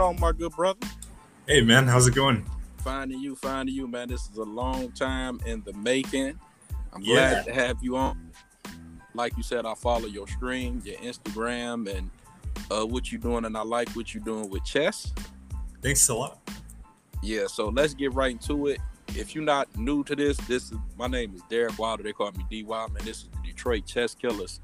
[0.00, 0.86] going on, my good brother?
[1.46, 2.46] Hey man, how's it going?
[2.78, 4.08] Finding you, finding you, man.
[4.08, 6.38] This is a long time in the making.
[6.92, 7.14] I'm Yeah.
[7.42, 8.32] glad to have you on.
[9.12, 12.10] Like you said, I follow your stream, your Instagram, and
[12.70, 15.12] uh, what you're doing, and I like what you're doing with chess.
[15.82, 16.38] Thanks a lot.
[17.22, 18.80] Yeah, so let's get right into it.
[19.08, 22.02] If you're not new to this, this is my name is Derek Wilder.
[22.04, 23.04] They call me D Wildman.
[23.04, 24.60] This is the Detroit Chess Killers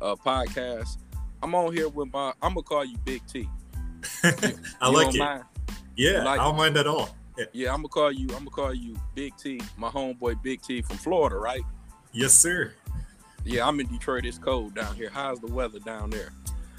[0.00, 0.98] uh, podcast.
[1.42, 2.32] I'm on here with my.
[2.40, 3.48] I'm gonna call you Big T.
[4.80, 5.18] I like it.
[5.18, 5.44] mind?
[5.96, 7.14] Yeah, like I don't mind at all.
[7.38, 7.44] Yeah.
[7.52, 8.26] Yeah, I'm gonna call you.
[8.28, 11.62] I'm gonna call you Big T, my homeboy Big T from Florida, right?
[12.12, 12.72] Yes, sir.
[13.44, 14.24] Yeah, I'm in Detroit.
[14.26, 15.10] It's cold down here.
[15.12, 16.32] How's the weather down there?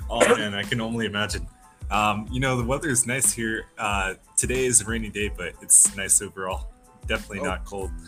[0.09, 1.47] Oh man, I can only imagine.
[1.89, 3.65] Um, you know, the weather is nice here.
[3.77, 6.67] Uh, today is a rainy day, but it's nice overall.
[7.07, 7.43] Definitely Oh.
[7.45, 7.91] not cold.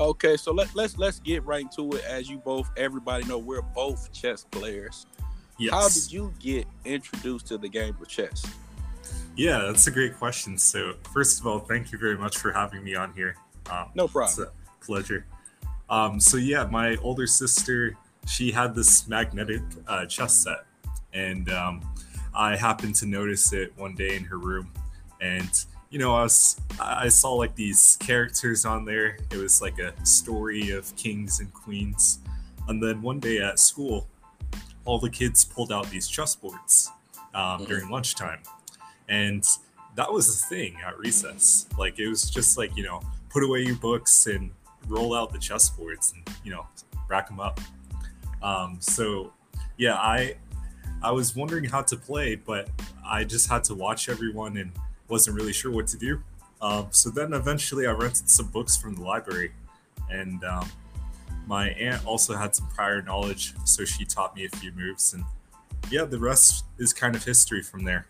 [0.00, 2.04] Okay, so let, let's let's get right into it.
[2.04, 5.06] As you both, everybody know, we're both chess players.
[5.58, 5.72] Yes.
[5.72, 8.44] How did you get introduced to the game of chess?
[9.36, 10.58] Yeah, that's a great question.
[10.58, 13.36] So, first of all, thank you very much for having me on here.
[13.70, 14.48] Um, No It's problem.
[14.48, 15.26] a pleasure.
[15.88, 20.64] Um, so yeah, my older sister, she had this magnetic uh, chess set,
[21.12, 21.82] and um,
[22.34, 24.70] I happened to notice it one day in her room,
[25.20, 25.50] and
[25.90, 29.18] you know, I was I saw like these characters on there.
[29.30, 32.20] It was like a story of kings and queens,
[32.68, 34.08] and then one day at school,
[34.84, 36.88] all the kids pulled out these chessboards
[37.34, 37.66] um, Mhm.
[37.68, 38.40] during lunchtime,
[39.08, 39.46] and
[39.94, 41.66] that was the thing at recess.
[41.78, 44.50] Like it was just like you know, put away your books and
[44.88, 46.66] roll out the chessboards and you know
[47.08, 47.60] rack them up.
[48.42, 49.32] Um, so
[49.76, 50.36] yeah, I
[51.02, 52.68] I was wondering how to play, but
[53.04, 54.72] I just had to watch everyone and
[55.08, 56.22] wasn't really sure what to do.
[56.60, 59.52] Um, so then eventually I rented some books from the library,
[60.10, 60.70] and um,
[61.46, 65.24] my aunt also had some prior knowledge, so she taught me a few moves, and
[65.90, 68.06] yeah, the rest is kind of history from there.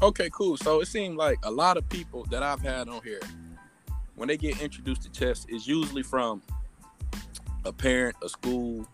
[0.00, 0.56] Okay, cool.
[0.56, 3.20] So it seemed like a lot of people that I've had on here,
[4.14, 6.42] when they get introduced to chess, is usually from
[7.64, 8.86] a parent, a school,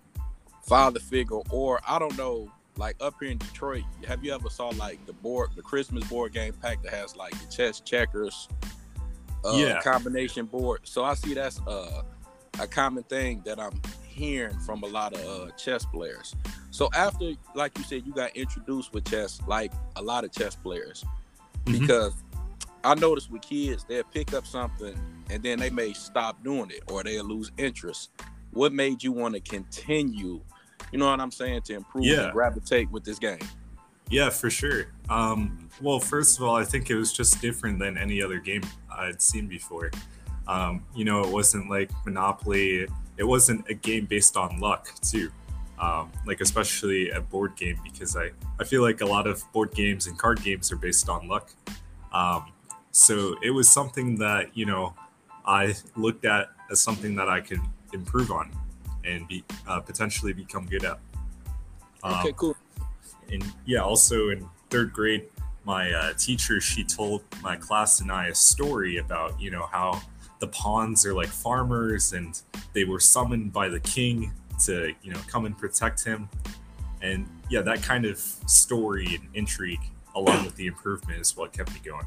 [0.62, 3.84] father figure, or I don't know, like up here in Detroit.
[4.08, 7.32] Have you ever saw like the board, the Christmas board game pack that has like
[7.38, 8.48] the chess checkers,
[9.44, 9.80] uh, Yeah.
[9.82, 10.80] combination board?
[10.84, 12.02] So I see that's uh,
[12.60, 16.34] a common thing that I'm hearing from a lot of uh, chess players.
[16.70, 20.54] So after, like you said, you got introduced with chess, like a lot of chess
[20.54, 21.04] players,
[21.66, 21.80] Mhm.
[21.80, 22.12] because
[22.84, 24.94] I noticed with kids, they'll pick up something
[25.30, 28.10] and then they may stop doing it or they'll lose interest.
[28.52, 30.40] What made you want to continue?
[30.92, 31.62] You know what I'm saying?
[31.62, 32.24] To improve Yeah.
[32.24, 33.40] and gravitate with this game.
[34.10, 34.88] Yeah, for sure.
[35.08, 38.62] Um, well, first of all, I think it was just different than any other game
[38.92, 39.90] I'd seen before.
[40.46, 42.86] Um, you know, it wasn't like Monopoly.
[43.16, 45.30] It wasn't a game based on luck, too.
[45.78, 49.72] Um, like especially a board game, because I I feel like a lot of board
[49.72, 51.50] games and card games are based on luck.
[52.12, 52.52] Um,
[52.92, 54.94] so it was something that you know
[55.44, 57.60] I looked at as something that I could
[57.92, 58.52] improve on
[59.04, 60.98] and be uh, potentially become good at.
[62.04, 62.56] Um, Okay, cool.
[63.32, 65.24] and yeah, also in third grade,
[65.64, 70.00] my uh, teacher she told my class and I a story about you know how
[70.44, 72.42] the pawns are like farmers and
[72.74, 74.30] they were summoned by the king
[74.62, 76.28] to you know come and protect him,
[77.00, 79.80] and yeah, that kind of story and intrigue
[80.14, 82.06] along with the improvement is what kept me going.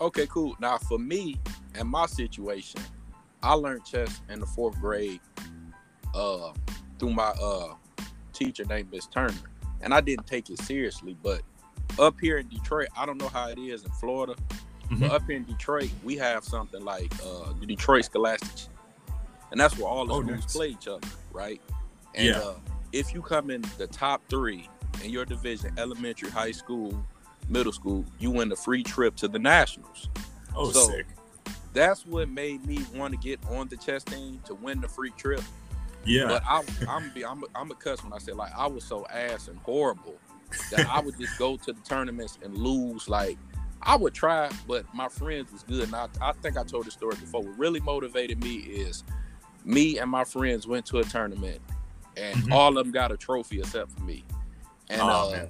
[0.00, 0.56] Okay, cool.
[0.58, 1.38] Now for me
[1.76, 2.80] and my situation,
[3.44, 5.20] I learned chess in the fourth grade
[6.14, 6.52] uh
[6.98, 7.74] through my uh
[8.32, 9.34] teacher named Miss Turner.
[9.82, 11.42] And I didn't take it seriously, but
[11.98, 14.34] up here in Detroit, I don't know how it is in Florida,
[14.90, 15.00] Mhm.
[15.00, 18.68] but up in Detroit, we have something like uh the Detroit Scholastic.
[19.50, 20.52] And that's where all the Oh, schools nice.
[20.56, 21.60] play each other, right?
[22.14, 22.38] And Yeah.
[22.38, 22.54] uh
[22.92, 24.68] if you come in the top three
[25.02, 27.04] in your division, elementary, high school,
[27.48, 30.08] middle school, you win the free trip to the nationals
[30.54, 31.06] Oh, So- sick!
[31.72, 35.10] that's what made me want to get on the chess team to win the free
[35.16, 35.40] trip.
[36.04, 38.84] Yeah, But I, I'm be, I'm, I'm a cuss when I say like I was
[38.84, 40.18] so ass and horrible
[40.70, 43.08] that I would just go to the tournaments and lose.
[43.08, 43.38] Like
[43.84, 45.84] I would try, but my friends was good.
[45.84, 47.42] And I, I think I told the story before.
[47.42, 49.04] What really motivated me is
[49.64, 51.60] me and my friends went to a tournament,
[52.16, 52.52] and Mhm.
[52.52, 54.24] all of them got a trophy except for me.
[54.88, 55.46] And Aw, uh.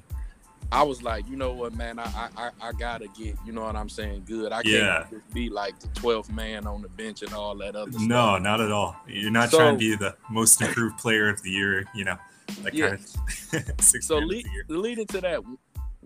[0.71, 3.77] I was like, you know what, man, I, I I gotta get, you know what
[3.77, 4.53] I'm saying, good.
[4.53, 4.67] I can't
[5.13, 5.19] Yeah.
[5.35, 8.05] be like the 12th man on the bench and all that other stuff.
[8.05, 8.97] no, not at all.
[9.07, 11.85] You're not So- trying to be the most improved player of the year.
[11.95, 12.17] You know,
[12.63, 12.97] that Yeah.
[12.97, 15.41] kind of So lead, leading to that,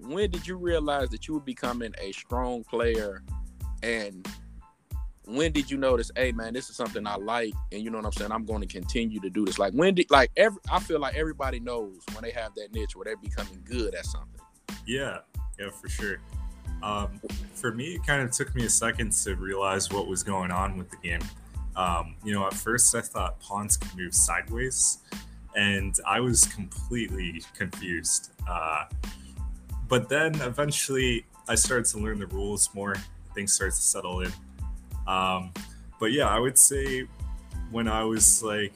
[0.08, 3.22] when did you realize that you were becoming a strong player,
[3.82, 4.26] and
[5.26, 8.06] when did you notice, hey man, this is something I like, and you know what
[8.06, 8.32] I'm saying?
[8.32, 9.58] I'm going to continue to do this.
[9.58, 12.94] Like when did like every I feel like everybody knows when they have that niche
[12.94, 14.40] where they're becoming good at something.
[14.86, 15.18] Yeah.
[15.58, 16.18] yeah, for sure.
[16.82, 17.20] Um,
[17.54, 20.76] for me, it kind of took me a second to realize what was going on
[20.76, 21.22] with the game.
[21.74, 24.98] Um, you know, at first I thought pawns could move sideways,
[25.56, 28.30] and I was completely confused.
[28.48, 28.84] Uh,
[29.88, 32.96] but then eventually I started to learn the rules more.
[33.34, 34.32] Things started to settle in.
[35.06, 35.52] Um,
[36.00, 37.06] but yeah, I would say
[37.70, 38.74] when I was like,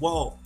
[0.00, 0.38] well,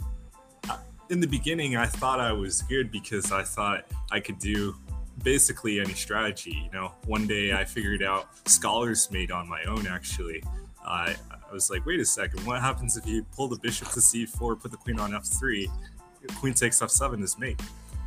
[1.10, 4.74] in the beginning, I thought I was good because I thought I could do
[5.22, 6.62] basically any strategy.
[6.64, 9.86] You know, one day I figured out scholars mate on my own.
[9.86, 10.42] Actually,
[10.84, 14.00] I I was like, wait a second, what happens if you pull the bishop to
[14.00, 15.66] c4, put the queen on f3,
[16.40, 17.60] queen takes f7 is mate?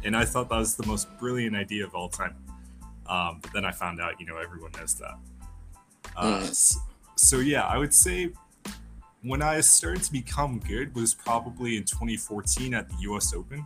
[0.06, 2.36] And I thought that was the most brilliant idea of all time.
[3.07, 5.18] Um, but then I found out, you know, everyone knows that.
[6.16, 6.78] Uh, mm.
[7.16, 8.31] so, yeah, I would say
[9.24, 13.34] when I started to become good was probably in 2014 at the U.S.
[13.34, 13.66] Open.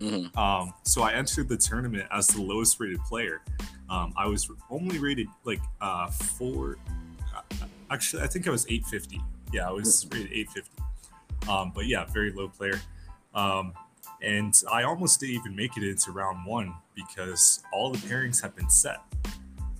[0.00, 0.38] Mm-hmm.
[0.38, 3.40] Um, so I entered the tournament as the lowest rated player.
[3.88, 6.76] Um, I was only rated like uh, four.
[7.34, 7.42] Uh,
[7.90, 9.22] actually, I think I was 850.
[9.52, 10.82] Yeah, I was rated 850.
[11.48, 12.80] Um, but yeah, very low player.
[13.34, 13.72] Um,
[14.22, 18.54] and I almost didn't even make it into round one because all the pairings had
[18.56, 18.98] been set.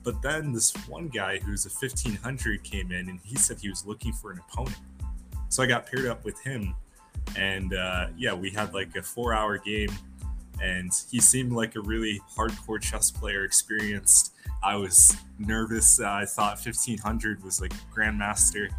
[0.02, 3.84] But then this one guy who's a 1500 came in and he said he was
[3.84, 4.78] looking for an opponent.
[5.48, 6.74] So I got paired up with him
[7.34, 9.90] and uh, yeah, we had like a four hour game,
[10.62, 14.34] and he seemed like a really hardcore chess player, experienced.
[14.62, 16.00] I was nervous.
[16.00, 18.70] Uh, I thought 1500 was like grandmaster.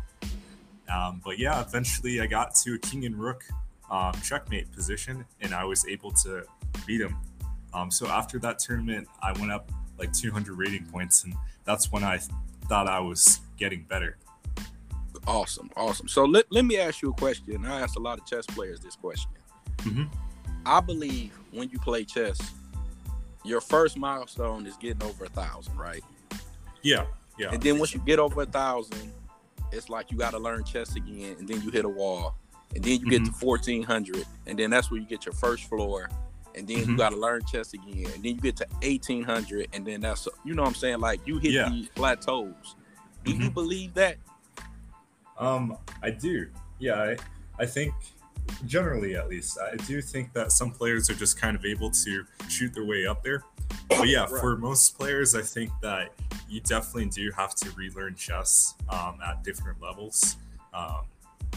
[0.94, 3.44] Um, but yeah, eventually I got to a king and rook
[3.90, 6.44] um, checkmate position, and I was able to
[6.86, 7.16] beat him.
[7.74, 11.34] Um, so after that tournament, I went up like 200 rating points, and
[11.66, 12.20] that's when I
[12.68, 14.18] thought I was getting better.
[15.26, 16.08] Awesome, awesome.
[16.08, 17.66] So let, let me ask you a question.
[17.66, 19.32] I ask a lot of chess players this question.
[19.80, 20.04] Mm-hmm.
[20.66, 22.40] I believe when you play chess,
[23.44, 26.04] your first milestone is getting over a thousand, right?
[26.82, 27.06] Yeah,
[27.38, 27.52] yeah.
[27.52, 29.12] And then once you get over a thousand,
[29.72, 32.36] it's like you got to learn chess again, and then you hit a wall,
[32.76, 33.10] and then you mm-hmm.
[33.10, 36.10] get to fourteen hundred, and then that's where you get your first floor,
[36.56, 36.92] and then mm-hmm.
[36.92, 40.02] you got to learn chess again, and then you get to eighteen hundred, and then
[40.02, 41.70] that's you know what I'm saying, like you hit yeah.
[41.70, 42.76] these plateaus.
[43.24, 43.50] Do you mm-hmm.
[43.50, 44.18] believe that?
[45.38, 46.48] Um, I do.
[46.80, 47.18] Yeah, I,
[47.60, 47.94] I think
[48.66, 52.26] generally at least, I do think that some players are just kind of able to
[52.50, 53.44] shoot their way up there.
[53.90, 54.30] But yeah, right.
[54.30, 56.14] for most players, I think that
[56.50, 60.38] you definitely do have to relearn chess um, at different levels.
[60.74, 61.02] Um,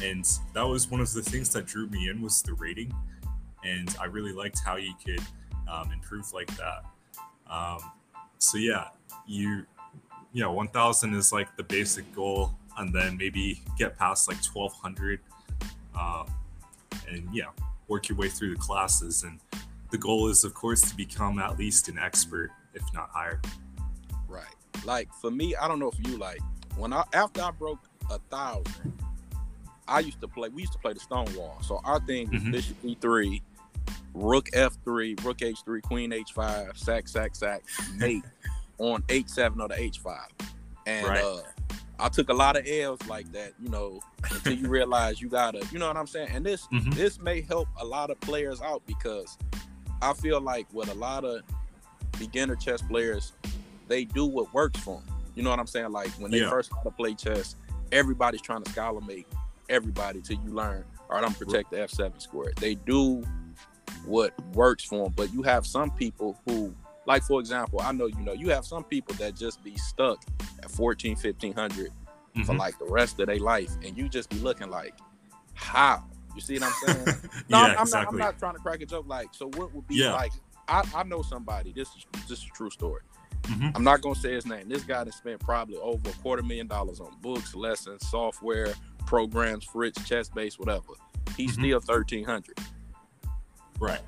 [0.02, 2.92] and that was one of the things that drew me in was the rating,
[3.64, 5.22] and I really liked how you could
[5.70, 6.84] um, improve like that.
[7.50, 7.78] Um,
[8.38, 8.88] so yeah,
[9.26, 9.66] you,
[10.32, 15.20] you know 1,000 is like the basic goal and then maybe get past like 1200
[15.98, 16.25] uh,
[17.08, 17.46] and yeah
[17.88, 19.25] work your way through the classes.
[19.25, 19.40] And
[19.90, 23.40] the goal is of course to become at least an expert if not higher.
[24.28, 24.44] Right.
[24.84, 26.40] Like for me i don't know if you like
[26.76, 28.92] when i after i broke a thousand
[29.90, 32.52] i used to play we used to play the stonewall so our thing was mm-hmm.
[32.52, 33.42] bishop e3
[34.14, 37.62] rook f3 rook h3 queen h5 sack sack sack
[37.96, 38.25] mate
[38.78, 40.19] on h7 or the h5
[40.87, 41.22] and right.
[41.22, 41.40] uh
[42.02, 44.00] I took a lot of L's like that, you know,
[44.31, 46.31] until you realize you gotta, you know what I'm saying?
[46.32, 46.92] And this mm-hmm.
[46.92, 49.37] this may help a lot of players out because
[50.00, 51.42] I feel like with a lot of
[52.18, 53.32] beginner chess players,
[53.88, 55.14] they do what works for them.
[55.35, 55.92] You know what I'm saying?
[55.92, 56.50] Like when they yeah.
[56.50, 57.56] first start to play chess,
[57.92, 59.26] everybody's trying to scholar make
[59.71, 60.85] everybody till you learn.
[61.09, 62.53] All right, I'm protect the F7 square.
[62.61, 63.25] They do
[64.05, 66.75] what works for them, but you have some people who
[67.07, 70.23] like for example, I know you know you have some people that just be stuck
[70.62, 72.43] at 14, 1500 mm-hmm.
[72.43, 74.95] for like the rest of their life, and you just be looking like,
[75.55, 76.05] how?
[76.35, 77.19] You see what I'm saying?
[77.49, 77.89] no, yeah, I'm, I'm exactly.
[77.89, 78.09] not.
[78.09, 79.07] I'm not trying to crack a joke.
[79.09, 80.12] Like, so what would be yeah.
[80.12, 80.33] like?
[80.69, 81.73] I, I know somebody.
[81.73, 83.03] This is this is a true story.
[83.43, 83.71] Mm-hmm.
[83.75, 84.69] I'm not gonna say his name.
[84.69, 88.75] This guy has spent probably over a quarter million dollars on books, lessons, software,
[89.11, 90.95] programs, fritz, chess base, whatever.
[91.37, 91.64] He's mm-hmm.
[91.64, 92.59] still thirteen hundred.
[93.81, 94.00] Right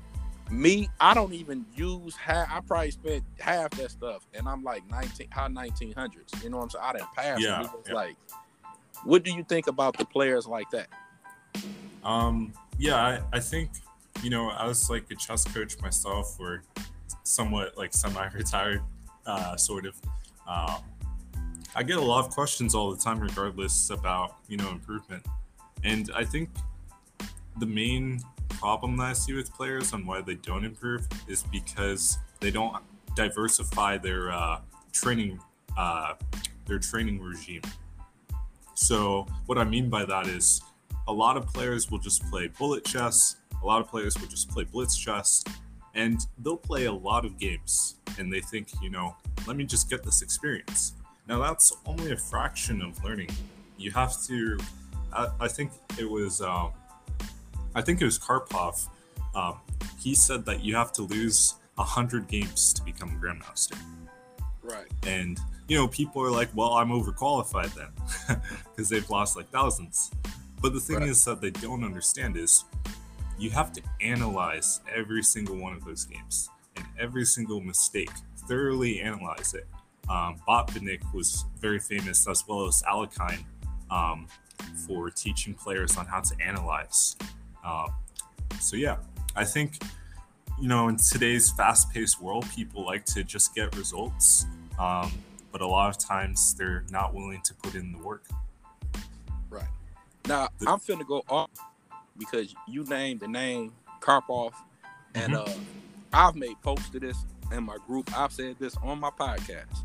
[0.53, 2.47] me, I don't even use half.
[2.51, 6.31] I probably spent half that stuff, and I'm like nineteen, high nineteen hundreds.
[6.43, 6.85] You know what I'm saying?
[6.85, 7.41] I didn't pass.
[7.41, 7.93] Yeah, yeah.
[7.93, 8.15] Like,
[9.03, 10.87] what do you think about the players like that?
[12.03, 13.71] Um, yeah, I, I think
[14.21, 16.63] you know I was like a chess coach myself, or
[17.23, 18.81] somewhat like semi-retired,
[19.25, 19.95] uh, sort of.
[20.45, 20.83] Um,
[21.75, 25.25] I get a lot of questions all the time, regardless about you know improvement,
[25.83, 26.49] and I think
[27.57, 32.19] the main problem that I see with players on why they don't improve is because
[32.39, 32.75] they don't
[33.15, 34.61] diversify their uh,
[34.91, 35.39] training
[35.75, 36.13] uh,
[36.67, 37.61] their training regime.
[38.75, 40.61] So what I mean by that is
[41.07, 43.37] a lot of players will just play bullet chess.
[43.61, 45.43] A lot of players will just play blitz chess,
[45.95, 49.15] and they'll play a lot of games and they think, you know,
[49.47, 50.93] let me just get this experience.
[51.27, 53.29] Now, that's only a fraction of learning.
[53.77, 54.59] You have to,
[55.13, 56.71] I, I think it was, um,
[57.75, 58.87] I think it was Karpov.
[59.35, 59.59] Um,
[59.99, 63.77] he said that you have to lose 100 games to become a Grandmaster.
[64.61, 64.87] Right.
[65.07, 68.39] And, you know, people are like, well, I'm overqualified then
[68.75, 70.11] because they've lost like thousands.
[70.61, 71.09] But the thing Right.
[71.09, 72.65] is that they don't understand is
[73.39, 78.11] you have to analyze every single one of those games and every single mistake,
[78.47, 79.67] thoroughly analyze it.
[80.09, 83.43] Um, Botvinnik was very famous, as well as Alekhine,
[83.89, 84.27] um,
[84.85, 87.15] for teaching players on how to analyze.
[87.65, 87.93] Um,
[88.59, 88.97] so, yeah,
[89.35, 89.81] I think,
[90.59, 94.45] you know, in today's fast paced world, people like to just get results.
[94.77, 95.11] Um,
[95.51, 98.25] but a lot of times they're not willing to put in the work.
[99.49, 99.63] Right.
[100.27, 101.51] Now The- I'm finna go off
[102.17, 104.53] because you named the name Karpov,
[105.15, 105.47] and uh,
[106.11, 108.15] I've made posts to this in my group.
[108.17, 109.83] I've said this on my podcast.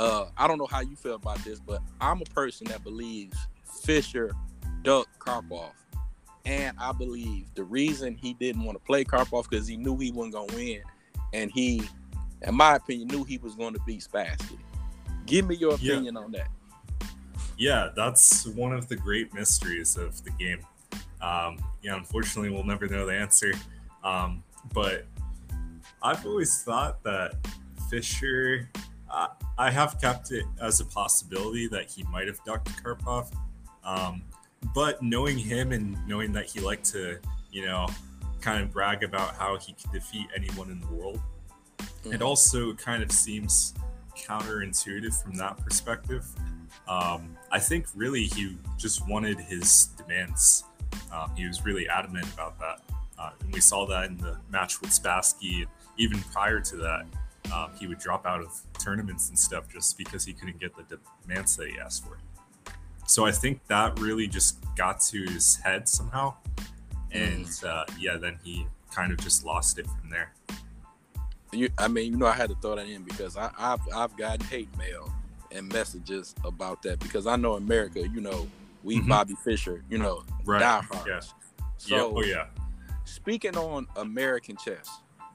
[0.00, 3.36] Uh, I don't know how you feel about this, but I'm a person that believes
[3.82, 4.32] Fischer
[4.80, 5.72] ducked Karpov,
[6.46, 10.10] and I believe the reason he didn't want to play Karpov because he knew he
[10.10, 10.80] wasn't gonna win,
[11.34, 11.82] and he,
[12.40, 14.56] in my opinion, knew he was going to beat Spassky.
[15.26, 15.92] Give me your Yeah.
[15.92, 16.48] opinion on that.
[17.58, 20.60] Yeah, that's one of the great mysteries of the game.
[21.20, 23.52] Um, yeah, unfortunately, we'll never know the answer.
[24.02, 24.42] Um,
[24.72, 25.04] but
[26.02, 27.34] I've always thought that
[27.90, 28.70] Fischer,
[29.10, 33.32] uh, I have kept it as a possibility that he might have ducked Karpov.
[33.84, 34.22] Um,
[34.74, 37.18] but knowing him and knowing that he liked to,
[37.50, 37.88] you know,
[38.40, 41.20] kind of brag about how he could defeat anyone in the world,
[42.04, 42.22] it Mhm.
[42.22, 43.74] also kind of seems
[44.16, 46.26] counterintuitive from that perspective.
[46.88, 50.64] Um, I think really he just wanted his demands.
[51.12, 52.80] Um, he was really adamant about that.
[53.18, 55.66] Uh, and we saw that in the match with Spassky.
[55.98, 57.06] Even prior to that,
[57.54, 60.98] um, he would drop out of tournaments and stuff just because he couldn't get the
[61.26, 62.18] demands that he asked for.
[63.06, 66.34] So I think that really just got to his head somehow.
[67.12, 70.32] And uh, yeah, then he kind of just lost it from there.
[71.52, 74.16] You, I mean, you know, I had to throw that in because I, I've I've
[74.16, 75.12] gotten hate mail
[75.50, 78.46] and messages about that because I know America, you know,
[78.84, 79.08] we Mhm.
[79.08, 80.60] Bobby Fischer, you know, Right.
[80.60, 81.04] diehards.
[81.08, 81.20] Yeah.
[81.78, 82.02] So yeah.
[82.02, 82.46] Oh, yeah.
[83.04, 84.88] speaking on American chess,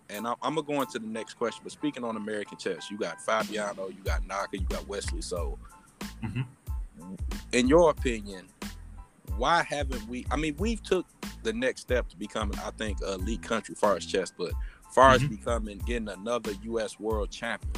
[0.09, 2.97] and I'm, I'm gonna go into the next question, but speaking on American chess, you
[2.97, 5.21] got Fabiano, you got Naka, you got Wesley.
[5.21, 5.57] So,
[6.23, 6.45] Mhm.
[7.51, 8.47] in your opinion,
[9.37, 10.25] why haven't we?
[10.31, 11.05] I mean, we've took
[11.43, 14.51] the next step to becoming, I think, a elite country far as chess, but
[14.93, 15.29] far as Mhm.
[15.29, 16.99] becoming getting another U.S.
[16.99, 17.73] world champion,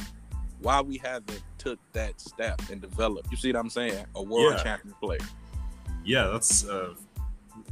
[0.60, 3.30] why we haven't took that step and developed?
[3.30, 4.06] You see what I'm saying?
[4.14, 4.62] A world Yeah.
[4.62, 5.20] champion player.
[6.04, 6.94] Yeah, that's a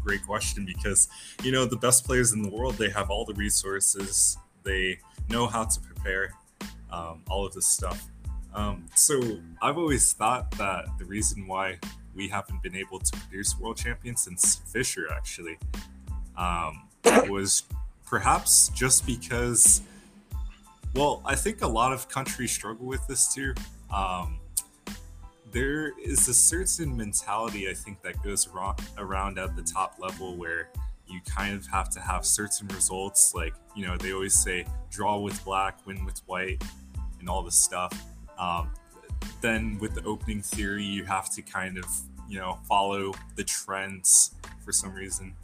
[0.03, 1.09] great question because
[1.43, 4.37] you know the best players in the world they have all the resources,
[4.67, 4.99] they
[5.31, 6.33] know how to prepare,
[6.93, 8.07] um, all of this stuff.
[8.55, 9.21] Um, so
[9.63, 11.79] I've always thought that the reason why
[12.15, 15.59] we haven't been able to produce world champions since Fischer actually
[16.37, 16.89] um,
[17.29, 17.65] was
[18.05, 19.83] perhaps just because.
[20.95, 23.55] Well, I think a lot of countries struggle with this too.
[23.95, 24.41] Um,
[25.53, 30.37] there is a certain mentality I think that goes around, around at the top level
[30.37, 30.71] where
[31.09, 33.35] you kind of have to have certain results.
[33.35, 36.63] Like, you know, they always say draw with black, win with white,
[37.21, 37.93] and all this stuff.
[38.39, 38.71] Um,
[39.41, 41.87] then with the opening theory, you have to kind of,
[42.29, 44.35] you know, follow the trends
[44.65, 45.35] for some reason.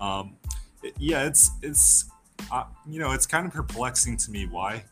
[0.00, 0.36] Um,
[0.82, 2.10] it- yeah, it's, it's,
[2.50, 4.84] uh, you know, it's kind of perplexing to me why.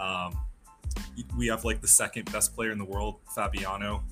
[0.00, 0.36] Um,
[1.36, 4.02] we have like the second best player in the world, Fabiano.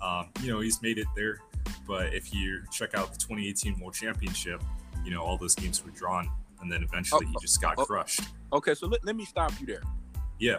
[0.00, 1.40] Um, you know, he's made it there.
[1.86, 4.62] But if you check out the 2018 World Championship,
[5.04, 6.30] you know, all those games were drawn.
[6.60, 7.84] And then eventually he just got oh.
[7.84, 8.22] crushed.
[8.52, 9.82] Okay, so let, let me stop you there.
[10.38, 10.58] Yeah.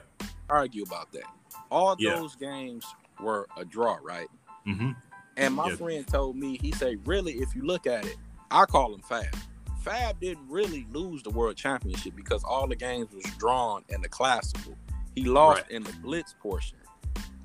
[0.50, 1.24] Argue about that.
[1.72, 2.16] All Yeah.
[2.16, 2.86] those games
[3.20, 4.28] were a draw, right?
[4.66, 4.92] hmm
[5.38, 5.76] And my Yeah.
[5.76, 8.18] friend told me, he said, really, if you look at it,
[8.52, 9.36] I call him Fab.
[9.82, 14.10] Fab didn't really lose the world championship because all the games was drawn in the
[14.10, 14.76] classical.
[15.16, 15.72] He lost Right.
[15.72, 16.78] in the blitz portion.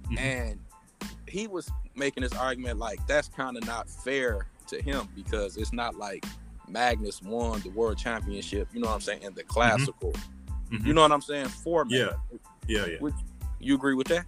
[0.05, 0.19] Mhm.
[0.19, 0.61] And
[1.27, 5.73] he was making this argument like that's kind of not fair to him because it's
[5.73, 6.25] not like
[6.71, 10.13] Magnus won the world championship, you know what I'm saying, in the classical.
[10.71, 10.87] Mhm.
[10.87, 11.49] You know what I'm saying?
[11.49, 11.93] Format.
[11.93, 12.39] Yeah.
[12.67, 12.97] Yeah, yeah.
[13.01, 13.15] Would
[13.59, 14.27] you agree with that?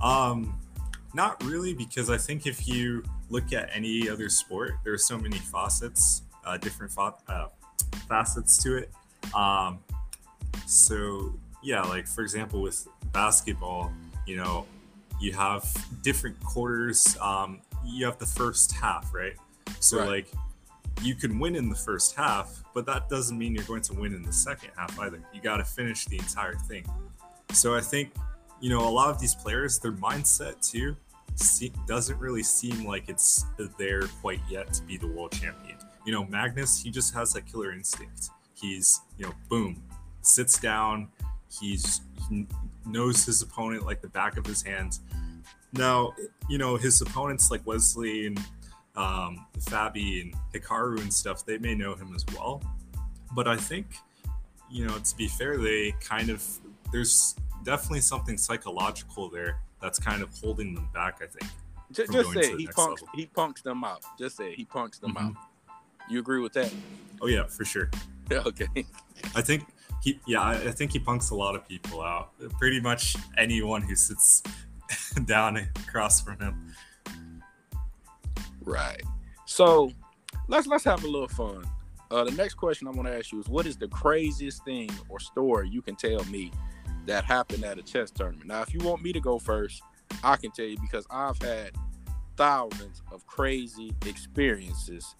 [0.00, 0.58] Um,
[1.12, 5.18] not really, because I think if you look at any other sport, there are so
[5.18, 7.48] many facets, uh, different fa- uh,
[8.08, 8.90] facets to it.
[9.34, 9.78] Um,
[10.66, 11.32] so
[11.62, 13.92] yeah, like for example, with basketball,
[14.26, 14.66] you know,
[15.20, 15.64] you have
[16.02, 17.16] different quarters.
[17.20, 19.34] Um, you have the first half, right?
[19.80, 20.08] So Right.
[20.08, 20.32] like
[21.02, 24.14] you can win in the first half, but that doesn't mean you're going to win
[24.14, 25.20] in the second half either.
[25.32, 26.84] You got to finish the entire thing.
[27.52, 28.12] So I think,
[28.60, 30.96] you know, a lot of these players, their mindset too,
[31.36, 33.44] see, doesn't really seem like it's
[33.78, 35.76] there quite yet to be the world champion.
[36.06, 38.30] You know, Magnus, he just has that killer instinct.
[38.54, 39.82] He's, you know, boom,
[40.22, 41.08] sits down.
[41.60, 42.46] He's he
[42.86, 44.98] knows his opponent like the back of his hand.
[45.72, 46.14] Now,
[46.48, 48.40] you know, his opponents like Wesley and
[48.96, 52.62] um, Fabi and Hikaru and stuff, they may know him as well.
[53.34, 53.86] But I think,
[54.70, 56.42] you know, to be fair, they kind of,
[56.92, 57.34] there's
[57.64, 61.50] definitely something psychological there that's kind of holding them back, I think.
[61.92, 63.08] Just, just say he punks, level.
[63.14, 64.02] he punks them out.
[64.18, 65.28] Just say he punks them mm-hmm.
[65.28, 65.34] out.
[66.08, 66.72] You agree with that?
[67.20, 67.90] Oh, yeah, for sure.
[68.32, 68.68] okay.
[69.34, 69.64] I think
[70.02, 72.32] he, yeah, I think he punks a lot of people out.
[72.58, 74.42] Pretty much anyone who sits
[75.24, 76.74] down across from him.
[78.64, 79.02] Right.
[79.46, 79.92] So
[80.48, 81.64] let's let's have a little fun.
[82.10, 84.90] Uh, the next question I want to ask you is, what is the craziest thing
[85.08, 86.52] or story you can tell me
[87.06, 88.46] that happened at a chess tournament?
[88.46, 89.82] Now, if you want me to go first,
[90.22, 91.72] I can tell you because I've had
[92.36, 95.14] thousands of crazy experiences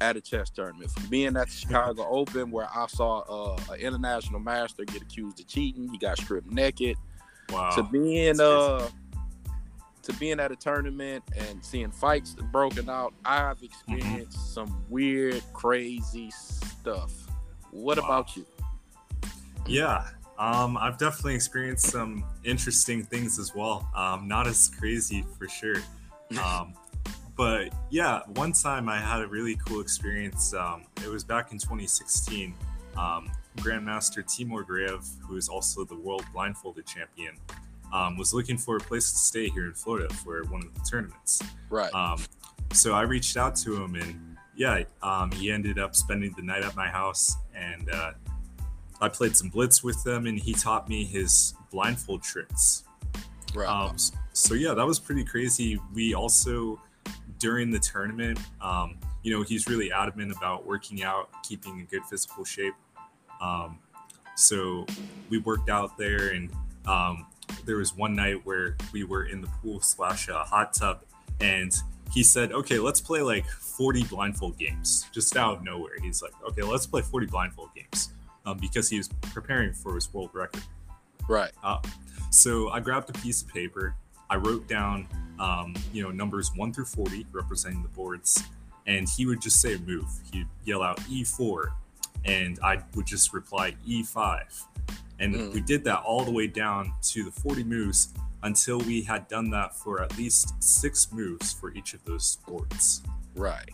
[0.00, 0.90] at a chess tournament.
[0.90, 5.40] From being at the Chicago Open, where I saw uh, an international master get accused
[5.40, 6.96] of cheating, he got stripped naked.
[7.50, 7.70] Wow.
[7.70, 8.88] To being uh,
[10.08, 13.64] to being at a tournament and seeing fights broken out, I've mm-hmm.
[13.66, 14.52] experienced mm-hmm.
[14.52, 17.12] some weird, crazy stuff.
[17.70, 18.04] What wow.
[18.04, 18.46] about you?
[19.66, 23.88] Yeah, um, I've definitely experienced some interesting things as well.
[23.94, 25.76] Um, not as crazy for sure.
[26.44, 26.74] Um,
[27.38, 30.52] but yeah, one time I had a really cool experience.
[30.52, 32.54] Um, it was back in 2016.
[32.98, 37.36] Um, Grandmaster Timur Gareyev, who is also the world blindfolded champion,
[37.92, 40.80] um, was looking for a place to stay here in Florida for one of the
[40.80, 41.42] tournaments.
[41.70, 41.92] Right.
[41.94, 42.22] Um,
[42.72, 46.62] so I reached out to him, and yeah, um, he ended up spending the night
[46.62, 48.12] at my house, and uh,
[49.00, 52.84] I played some blitz with them, and he taught me his blindfold tricks.
[53.54, 53.68] Right.
[53.68, 53.96] Um,
[54.32, 55.80] so yeah, that was pretty crazy.
[55.94, 56.80] We also
[57.38, 62.04] during the tournament, um, you know, he's really adamant about working out, keeping a good
[62.04, 62.74] physical shape.
[63.40, 63.78] Um,
[64.34, 64.86] so
[65.30, 66.50] we worked out there and
[66.86, 67.26] um,
[67.68, 71.02] there was one night where we were in the pool slash uh, hot tub,
[71.40, 71.76] and
[72.10, 76.32] he said, "Okay, let's play like 40 blindfold games." Just out of nowhere, he's like,
[76.48, 78.14] "Okay, let's play 40 blindfold games,"
[78.46, 80.62] um, because he was preparing for his world record.
[81.28, 81.52] Right.
[81.62, 81.80] Uh,
[82.30, 83.94] so I grabbed a piece of paper.
[84.30, 85.06] I wrote down,
[85.38, 88.42] um, you know, numbers one through 40 representing the boards,
[88.86, 90.08] and he would just say a move.
[90.32, 91.68] He'd yell out E4,
[92.24, 94.64] and I would just reply E5
[95.20, 95.52] and mm.
[95.52, 99.50] we did that all the way down to the 40 moves until we had done
[99.50, 103.02] that for at least six moves for each of those sports.
[103.34, 103.70] Right.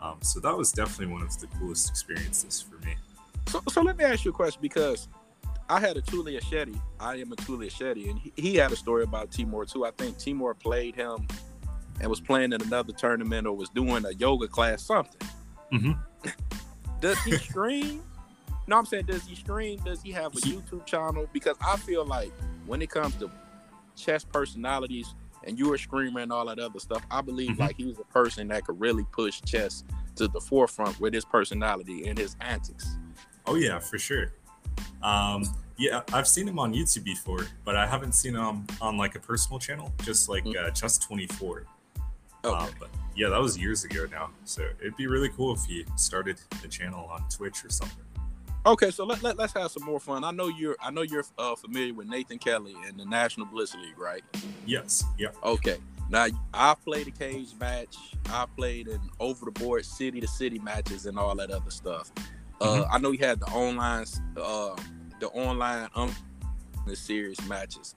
[0.00, 2.94] Um, so that was definitely one of the coolest experiences for me.
[3.48, 5.08] So, so let me ask you a question because
[5.68, 6.80] I had Atulya Shetty.
[6.98, 9.84] I am Atulya Shetty, and he, he, had a story about Timur too.
[9.84, 11.26] I think Timur played him
[12.00, 15.28] and was playing in another tournament or was doing a yoga class, something.
[15.72, 15.92] Mm-hmm.
[17.00, 18.02] Does he stream
[18.66, 19.80] no, I'm saying, does he stream?
[19.84, 21.28] Does he have a YouTube channel?
[21.32, 22.32] Because I feel like
[22.66, 23.30] when it comes to
[23.96, 27.62] chess personalities and you were screaming and all that other stuff, I believe mm-hmm.
[27.62, 29.84] like he was a person that could really push chess
[30.16, 32.96] to the forefront with his personality and his antics.
[33.46, 34.32] Oh yeah, for sure.
[35.02, 35.44] Um,
[35.76, 39.20] yeah, I've seen him on YouTube before, but I haven't seen him on like a
[39.20, 40.66] personal channel, just like mm-hmm.
[40.66, 41.64] uh, Chess Twenty Four.
[42.44, 42.56] Okay.
[42.56, 44.30] Um, but yeah, that was years ago now.
[44.44, 48.04] So it'd be really cool if he started the channel on Twitch or something.
[48.64, 50.22] Okay, so let, let, us have some more fun.
[50.22, 53.74] I know you're I know you're uh, familiar with Nathan Kelly and the National Blitz
[53.74, 54.22] League, right?
[54.66, 55.04] Yes.
[55.18, 55.30] Yeah.
[55.42, 55.78] Okay.
[56.08, 57.96] Now I played a cage match.
[58.30, 62.12] I played in over the board city to city matches and all that other stuff.
[62.60, 62.94] Uh, mm-hmm.
[62.94, 64.04] I know you had the online
[64.36, 64.76] uh,
[65.18, 66.14] the online um,
[66.86, 67.96] the series matches.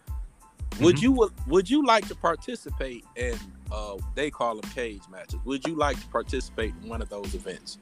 [0.81, 1.15] Would mm-hmm.
[1.15, 3.37] you would you like to participate in
[3.71, 5.39] uh, they call them cage matches?
[5.45, 7.77] Would you like to participate in one of those events?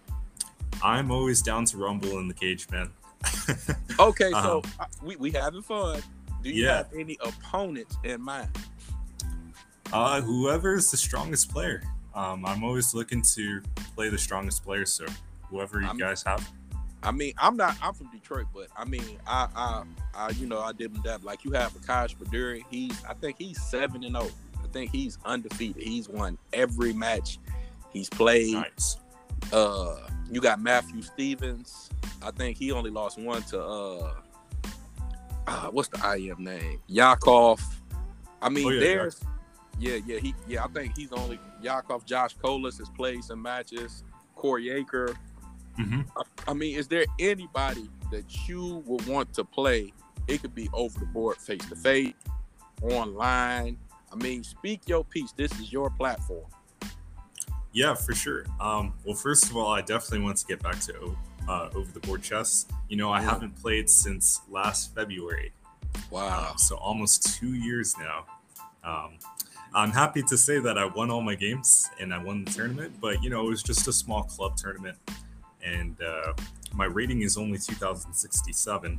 [0.83, 2.89] I'm always down to rumble in the cage, man.
[3.99, 6.01] okay, so um, uh, we we having fun.
[6.41, 6.77] Do you yeah.
[6.77, 8.49] have any opponents in mind?
[9.93, 11.83] Uh, whoever's the strongest player.
[12.13, 13.61] Um, I'm always looking to
[13.95, 14.85] play the strongest player.
[14.85, 15.05] So
[15.49, 16.47] whoever you I'm, guys have.
[17.01, 17.77] I mean, I'm not.
[17.81, 21.23] I'm from Detroit, but I mean, I, I, I you know, I did that.
[21.23, 22.63] Like you have Akash Baduri.
[22.69, 24.27] He's, I think he's seven and zero.
[24.29, 24.61] Oh.
[24.63, 25.83] I think he's undefeated.
[25.83, 27.37] He's won every match
[27.91, 28.53] he's played.
[28.53, 28.97] Nice.
[29.51, 29.97] Uh,
[30.31, 31.89] you got Matthew Stevens.
[32.21, 34.13] I think he only lost one to uh,
[35.47, 36.79] uh what's the IM name?
[36.87, 37.61] Yakov.
[38.41, 39.21] I mean, oh, yeah, there's
[39.79, 42.05] yeah, yeah, he yeah, I think he's only Yakov.
[42.05, 44.03] Josh Colas has played some matches.
[44.35, 45.15] Corey Acor.
[45.75, 49.93] hmm I, I mean, is there anybody that you would want to play?
[50.27, 52.13] It could be over the board, face to face,
[52.81, 53.77] online.
[54.11, 55.31] I mean, speak your piece.
[55.31, 56.45] This is your platform.
[57.73, 58.45] Yeah, for sure.
[58.59, 61.99] Um, well, first of all, I definitely want to get back to uh, over the
[62.01, 62.67] board chess.
[62.87, 63.31] You know, I Yeah.
[63.31, 65.51] haven't played since last February,
[66.09, 66.51] Wow.
[66.51, 68.25] um, so almost two years now.
[68.83, 69.17] Um,
[69.73, 72.93] I'm happy to say that I won all my games and I won the tournament,
[73.01, 74.97] but you know, it was just a small club tournament,
[75.63, 76.33] and uh,
[76.75, 78.97] my rating is only 2,067,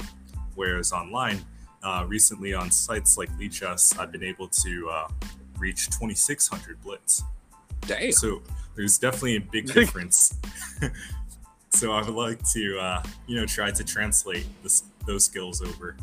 [0.57, 1.45] whereas online,
[1.85, 5.09] uh, recently on sites like Lichess, I've been able to uh,
[5.59, 7.23] reach 2,600 blitz.
[7.83, 8.13] Damn.
[8.13, 8.43] So
[8.75, 10.35] there's definitely a big difference.
[11.71, 15.97] so I would like to, uh, you know, try to translate this, those skills over.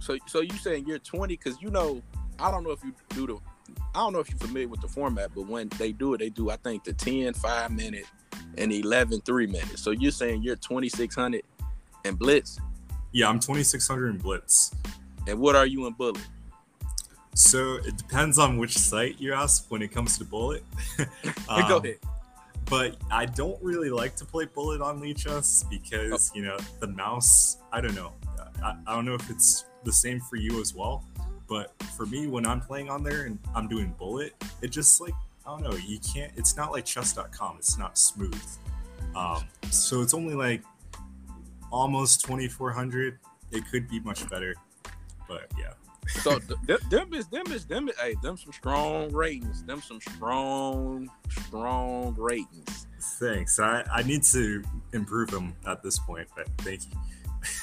[0.00, 1.36] So, so you saying you're 20?
[1.36, 2.02] Because you know,
[2.38, 3.36] I don't know if you do the,
[3.94, 6.30] I don't know if you're familiar with the format, but when they do it, they
[6.30, 8.06] do I think the 10 five minute
[8.56, 9.82] and 11 three minutes.
[9.82, 11.42] So you're saying you're 2600
[12.04, 12.58] and blitz,
[13.12, 14.74] Yeah, I'm 2600 in blitz.
[15.26, 16.18] and what are you in bullet?
[17.38, 20.64] So it depends on which site you ask when it comes to bullet.
[20.98, 21.04] Go
[21.48, 21.98] Um, ahead.
[22.68, 27.58] But I don't really like to play bullet on Lichess because you know the mouse.
[27.72, 28.12] I don't know.
[28.62, 31.04] I, I don't know if it's the same for you as well.
[31.48, 35.14] But for me, when I'm playing on there and I'm doing bullet, it just like
[35.46, 35.76] I don't know.
[35.76, 36.32] You can't.
[36.36, 37.56] It's not like chess.com.
[37.58, 38.44] It's not smooth.
[39.16, 40.62] Um, so it's only like
[41.70, 43.18] almost 2400.
[43.52, 44.54] It could be much better,
[45.26, 45.72] but yeah.
[46.08, 49.62] So th- th- them is them is them is hey them some strong ratings.
[49.64, 52.86] Them some strong strong ratings.
[53.20, 53.60] Thanks.
[53.60, 56.90] I, I need to improve them at this point, but thank you.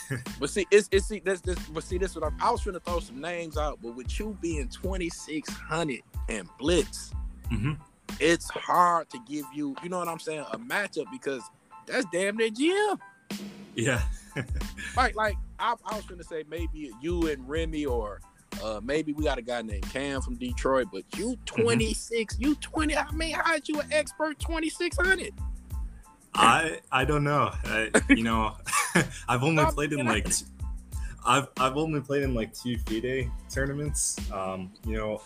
[0.40, 2.74] But see, it's it's see this this but see this what I, I was trying
[2.76, 7.12] to throw some names out, but with you being twenty six hundred and blitz,
[7.50, 7.74] hmm
[8.20, 11.42] it's hard to give you you know what I'm saying a matchup because
[11.86, 13.00] that's damn near GM.
[13.76, 14.02] Yeah.
[14.98, 18.22] Like like I, I was gonna say maybe you and Remy or.
[18.64, 22.96] Uh, maybe we got a guy named Cam from Detroit, but you 26, you 20.
[22.96, 25.34] I mean, how'd you an expert 2600?
[26.34, 27.52] I I don't know.
[27.64, 28.56] I, you know,
[29.28, 30.46] I've only Stop played in like t-
[31.26, 34.18] I've I've only played in like two FIDE tournaments.
[34.32, 35.22] Um, you know,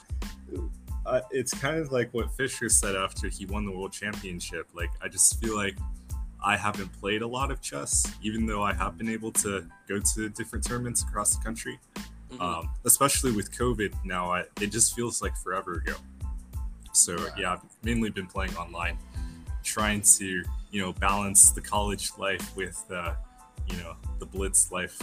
[1.05, 4.67] uh, it's kind of like what Fischer said after he won the world championship.
[4.73, 5.77] Like I just feel like
[6.43, 9.99] I haven't played a lot of chess, even though I have been able to go
[9.99, 11.79] to different tournaments across the country.
[12.31, 12.41] Mhm.
[12.41, 14.31] um, especially with COVID now.
[14.31, 15.95] I, it just feels like forever ago.
[16.93, 17.31] So Right.
[17.37, 18.97] yeah, I've mainly been playing online,
[19.63, 23.13] trying to you know balance the college life with uh,
[23.67, 24.97] you know the blitz life.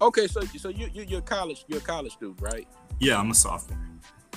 [0.00, 2.66] Okay, so so you, you you're a college you're a college student, right?
[2.98, 3.78] Yeah, I'm a sophomore.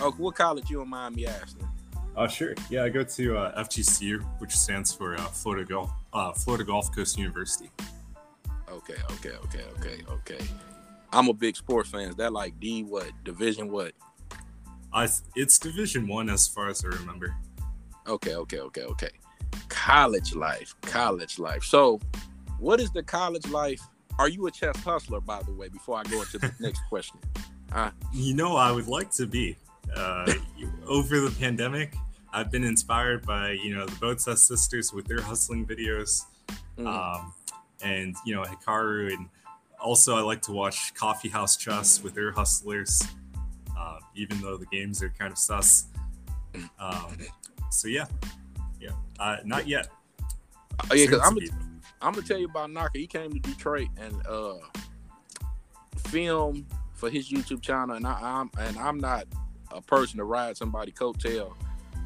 [0.01, 1.67] Oh, what college you don't mind me asking?
[2.15, 6.31] Oh sure, yeah, I go to uh, FGCU, which stands for uh, Florida Gulf uh,
[6.33, 7.69] Florida Gulf Coast University.
[8.69, 10.45] Okay, okay, okay, okay, okay.
[11.13, 12.09] I'm a big sports fan.
[12.09, 13.93] Is that like D what division what?
[14.91, 17.35] I it's Division One as far as I remember.
[18.07, 19.09] Okay, okay, okay, okay.
[19.69, 21.63] College life, college life.
[21.63, 21.99] So,
[22.59, 23.79] what is the college life?
[24.19, 25.69] Are you a chess hustler, by the way?
[25.69, 27.19] Before I go into the next question,
[28.11, 29.57] You know, I would like to be.
[29.95, 30.31] Uh,
[30.87, 31.93] over the pandemic,
[32.31, 36.23] I've been inspired by you know the Botez sisters with their hustling videos,
[36.77, 36.87] Mm.
[36.87, 37.33] um,
[37.83, 39.29] and you know Hikaru, and
[39.83, 43.03] also I like to watch Coffee House Chess with their hustlers,
[43.77, 45.85] uh, even though the games are kind of sus.
[46.79, 47.17] Um,
[47.69, 48.05] so yeah,
[48.79, 49.87] yeah, uh, not yet.
[50.89, 51.49] Oh, yeah, because I'm be,
[52.01, 52.97] I'm gonna tell you about Naka.
[52.97, 54.55] He came to Detroit and uh
[55.97, 59.25] filmed for his YouTube channel, and I, I'm and I'm not
[59.71, 61.53] a person to ride somebody coattail,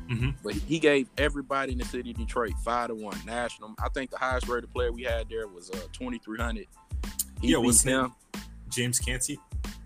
[0.09, 0.35] Mhm.
[0.43, 3.75] but he gave everybody in the city of Detroit five to one national.
[3.83, 6.67] I think the highest rated player we had there was uh 2300.
[7.41, 8.05] He Yeah, what's his name?
[8.05, 8.13] him.
[8.69, 9.39] James Canty.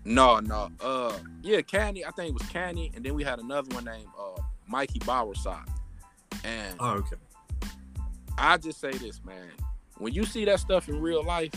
[0.04, 0.70] No, no.
[0.80, 2.04] Uh, yeah, Canny.
[2.04, 5.68] I think it was Canny, and then we had another one named uh Mikey Bowersock.
[6.44, 7.16] And Oh, okay.
[8.36, 9.50] I just say this, man.
[9.98, 11.52] When you see that stuff in real life,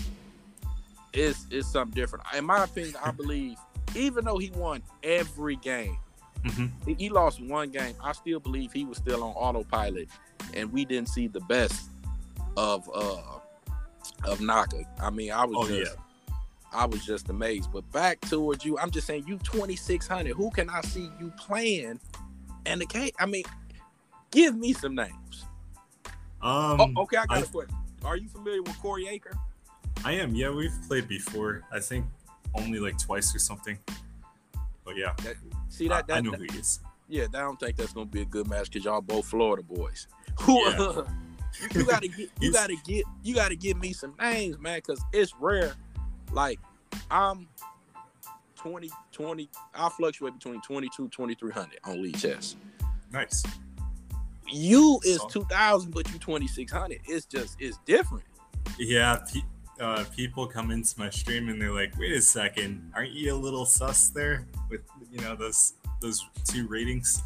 [1.13, 2.25] it's it's something different.
[2.35, 3.57] In my opinion, I believe
[3.95, 5.97] even though he won every game,
[6.45, 7.95] hmm he, he lost one game.
[8.03, 10.09] I still believe he was still on autopilot,
[10.53, 11.89] and we didn't see the best
[12.57, 13.39] of uh
[14.25, 14.83] of Naka.
[15.01, 15.95] I mean, I was Oh, just
[16.73, 17.71] I was just amazed.
[17.71, 20.33] But back towards you, I'm just saying you 2600.
[20.35, 21.99] Who can I see you playing?
[22.65, 23.43] And the case, I mean,
[24.31, 25.45] give me some names.
[26.41, 27.75] Um, oh, okay, I got I- a question.
[28.03, 29.35] Are you familiar with Corey Acor?
[30.03, 30.35] I am.
[30.35, 31.63] Yeah, we've played before.
[31.71, 32.05] I think
[32.53, 33.79] only like twice or something.
[34.83, 35.15] But yeah,
[35.69, 36.07] See I, that?
[36.07, 36.79] that I know that- who he is.
[37.07, 40.07] yeah, I don't think that's gonna be a good match because y'all both Florida boys.
[40.41, 40.59] Who?
[40.59, 41.01] Yeah.
[41.73, 45.33] You, gotta get you gotta get you gotta give me some names, man, because it's
[45.39, 45.73] rare.
[46.31, 46.59] Like
[47.11, 47.47] I'm
[48.55, 52.55] 20, 20, I fluctuate between 22, 2300 on Lichess.
[53.11, 53.43] Nice.
[54.47, 56.99] You is So- 2000, but you 2600.
[57.05, 58.23] It's just it's different.
[58.79, 59.41] Yeah, pe-
[59.79, 63.35] uh, people come into my stream and they're like, "Wait a second, aren't you a
[63.35, 67.21] little sus there with you know those those two ratings?"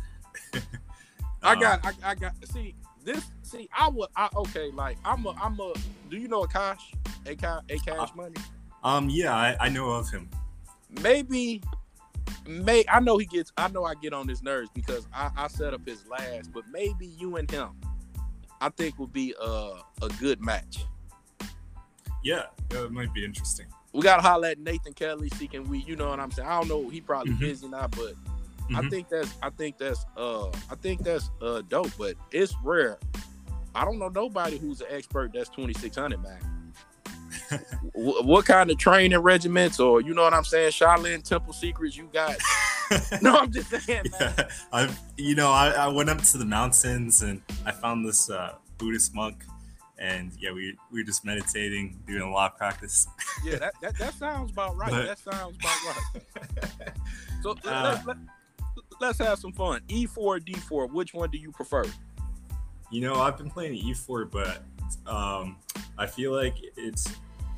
[1.42, 2.34] I Um, got, I, I got.
[2.52, 3.32] See this.
[3.44, 4.10] See, I would.
[4.16, 4.72] I okay.
[4.72, 5.32] Like I'm a.
[5.42, 5.74] I'm a.
[6.10, 6.80] Do you know Akash?
[7.26, 8.36] Akash, Akash Money.
[8.84, 10.30] Um, yeah, I, I know of him.
[11.02, 11.62] Maybe.
[12.48, 13.52] May I know he gets.
[13.58, 16.52] I know I get on his nerves because I, I set up his last.
[16.52, 17.70] But maybe you and him,
[18.62, 19.46] I think would be a
[20.02, 20.86] a good match.
[22.24, 23.68] Yeah, yeah, it might be interesting.
[23.94, 25.30] We gotta holler at Nathan Kelly.
[25.30, 25.80] See, can we?
[25.80, 26.48] You know what I'm saying?
[26.48, 26.90] I don't know.
[26.90, 27.40] He probably Mhm.
[27.40, 28.14] busy now, but
[28.76, 28.90] I Mhm.
[28.90, 32.98] think that's I think that's uh I think that's uh dope, but it's rare.
[33.76, 36.74] I don't know nobody who's an expert that's 2600 man.
[37.94, 40.72] Wh- what kind of training regiments or you know what I'm saying?
[40.72, 42.38] Shaolin Temple secrets you got?
[43.22, 44.34] no, I'm just saying, man.
[44.38, 48.30] yeah, I've you know I, I went up to the mountains and I found this
[48.30, 49.44] uh, Buddhist monk,
[50.00, 53.08] and yeah, we we were just meditating, doing a lot of practice.
[53.44, 54.90] Yeah, that, that, that sounds about right.
[54.92, 56.94] But- that sounds about right.
[57.42, 58.18] So Uh, let, let,
[59.00, 59.82] let's have some fun.
[59.88, 61.86] E4 or D4, which one do you prefer?
[62.92, 64.64] You know, I've been playing E4, but
[65.12, 65.58] um,
[65.98, 67.12] I feel like it's.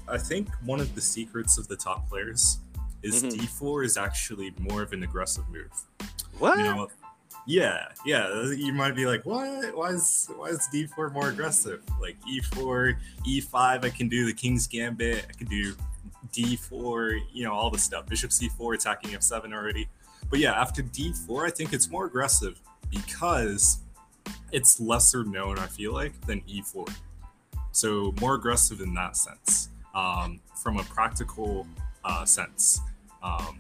[0.08, 2.60] I think one of the secrets of the top players
[3.04, 3.32] is Mhm.
[3.32, 5.72] D4 is actually more of an aggressive move.
[6.38, 6.58] What?
[6.58, 6.88] You know,
[7.48, 8.44] yeah, yeah.
[8.52, 9.76] You might be like, what?
[9.76, 11.82] Why is why is D4 more aggressive?
[12.02, 15.26] Like E4, E5, I can do the King's Gambit.
[15.30, 15.74] I can do
[16.34, 17.20] D4.
[17.32, 18.06] You know, all the stuff.
[18.08, 19.88] Bishop C4, attacking F7 already.
[20.32, 23.80] But yeah, after D4, I think it's more aggressive because
[24.52, 25.60] it's lesser known.
[25.60, 26.92] I feel like than E4.
[27.74, 29.70] So more aggressive in that sense.
[29.94, 31.68] Um, from a practical
[32.06, 32.80] uh, sense,
[33.22, 33.60] um,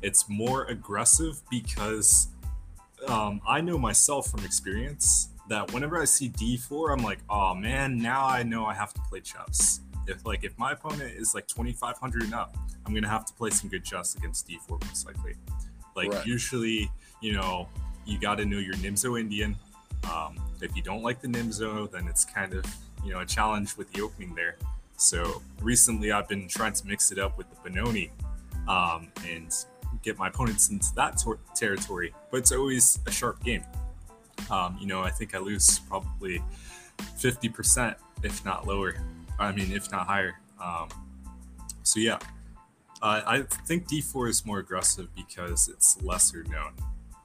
[0.00, 2.28] it's more aggressive because
[3.06, 7.98] um, I know myself from experience that whenever I see D4, I'm like, oh man,
[7.98, 9.80] now I know I have to play chess.
[10.06, 13.50] If like if my opponent is like 2,500 and up, I'm gonna have to play
[13.50, 15.34] some good chess against D4 most likely.
[15.98, 16.26] Like Right.
[16.26, 17.68] usually, you know,
[18.06, 19.56] you got to know your Nimzo Indian.
[20.12, 22.64] Um, if you don't like the Nimzo, then it's kind of
[23.04, 24.56] you know a challenge with the opening there.
[24.96, 28.10] So recently, I've been trying to mix it up with the Benoni
[28.68, 29.52] um, and
[30.04, 32.14] get my opponents into that tor- territory.
[32.30, 33.64] But it's always a sharp game.
[34.50, 36.40] Um, you know, I think I lose probably
[37.18, 38.94] 50%, if not lower.
[39.38, 40.38] I mean, if not higher.
[40.62, 40.88] Um,
[41.82, 42.18] so yeah,
[43.02, 46.72] uh, I think D4 is more aggressive because it's lesser known.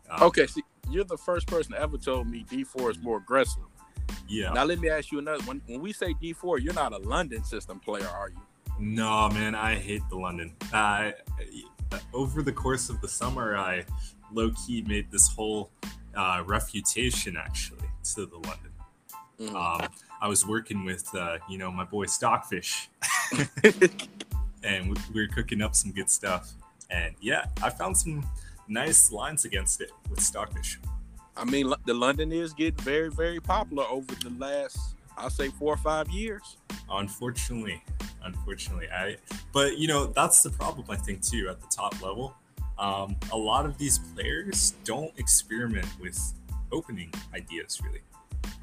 [0.09, 3.63] Um, Okay, see, you're the first person ever told me D4 is more aggressive.
[4.27, 4.51] Yeah.
[4.53, 5.43] Now let me ask you another.
[5.43, 8.41] When when we say D4, you're not a London system player, are you?
[8.79, 10.53] No, man, I hate the London.
[10.71, 11.11] Uh,
[12.13, 13.85] over the course of the summer, I
[14.31, 15.71] low key made this whole
[16.15, 18.71] uh, refutation actually to the London.
[19.39, 19.55] Mm.
[19.55, 19.89] Um,
[20.21, 22.89] I was working with, uh, you know, my boy Stockfish,
[24.63, 26.51] and we, we were cooking up some good stuff.
[26.89, 28.25] And yeah, I found some
[28.67, 30.79] nice lines against it with Stockfish.
[31.35, 34.77] I mean, the London is getting very, very popular over the last,
[35.17, 36.57] I'll say, four or five years.
[36.89, 37.83] Unfortunately,
[38.23, 39.17] unfortunately, I.
[39.51, 42.35] But you know, that's the problem I think too at the top level.
[42.77, 46.19] Um, a lot of these players don't experiment with
[46.71, 48.01] opening ideas really.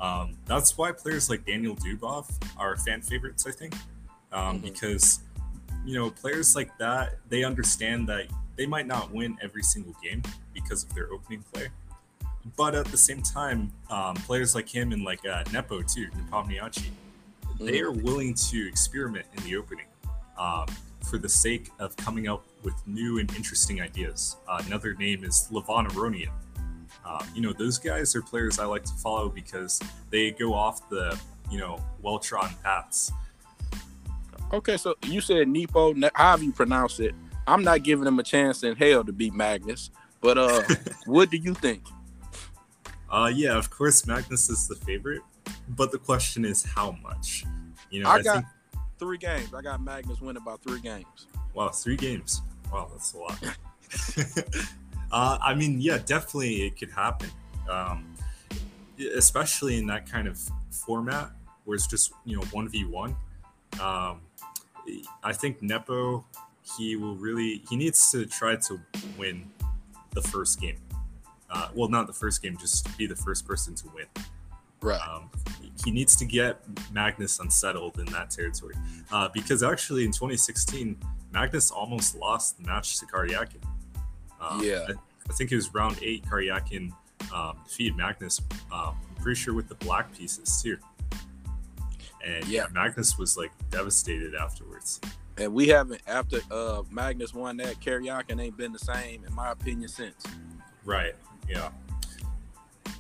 [0.01, 3.75] Um, that's why players like Daniel Dubov are fan favorites, I think,
[4.33, 4.63] um, Mhm.
[4.63, 5.21] because
[5.91, 10.23] you know players like that they understand that they might not win every single game
[10.55, 11.67] because of their opening play.
[12.57, 16.91] But at the same time, um, players like him and like uh, Nepo too, Nepomniachtchi,
[17.59, 19.87] they are willing to experiment in the opening
[20.39, 20.67] um,
[21.11, 24.37] for the sake of coming up with new and interesting ideas.
[24.49, 26.31] Uh, another name is Levon Aronian.
[27.05, 30.89] Uh, you know, those guys are players I like to follow because they go off
[30.89, 31.19] the,
[31.51, 33.11] you know, well-trodden paths.
[34.53, 37.15] Okay, so you said Nepo, ne- however you pronounce it.
[37.47, 40.63] I'm not giving him a chance in hell to beat Magnus, but uh,
[41.07, 41.83] what do you think?
[43.11, 45.23] Uh, yeah, of course, Magnus is the favorite,
[45.69, 47.45] but the question is how much.
[47.91, 48.47] You know, I I, got- think,
[48.99, 49.55] Three games.
[49.55, 51.27] I got Magnus winning by three games.
[51.55, 52.43] wow, three games.
[52.71, 53.43] Wow, that's a lot.
[55.11, 57.31] uh, I mean, yeah, definitely it could happen,
[57.71, 58.15] um,
[59.17, 60.39] especially in that kind of
[60.71, 61.31] format
[61.65, 63.17] where it's just you know one v one.
[63.81, 64.21] Um,
[65.23, 66.25] I think Nepo
[66.77, 68.81] he will really he needs to try to
[69.19, 69.51] win
[70.13, 70.77] the first game.
[71.51, 74.07] Uh, well, not the first game, just be the first person to win.
[74.81, 75.01] Right.
[75.01, 75.31] Um,
[75.85, 76.61] he needs to get
[76.93, 78.75] Magnus unsettled in that territory
[79.11, 80.97] uh, because actually in 2016,
[81.33, 83.63] Magnus almost lost the match to Karyakin.
[84.41, 84.87] Um, Yeah.
[84.89, 84.93] I,
[85.29, 86.25] I think it was round eight.
[86.25, 86.93] Karyakin
[87.33, 88.41] um, defeated Magnus.
[88.73, 90.77] Um, I'm pretty sure with the black pieces too.
[92.25, 92.67] And Yeah.
[92.73, 95.01] Magnus was like devastated afterwards.
[95.39, 99.53] And we haven't after uh Magnus won that, Karyakin ain't been the same, in my
[99.53, 100.25] opinion, since.
[100.85, 101.15] Right.
[101.49, 101.71] Yeah.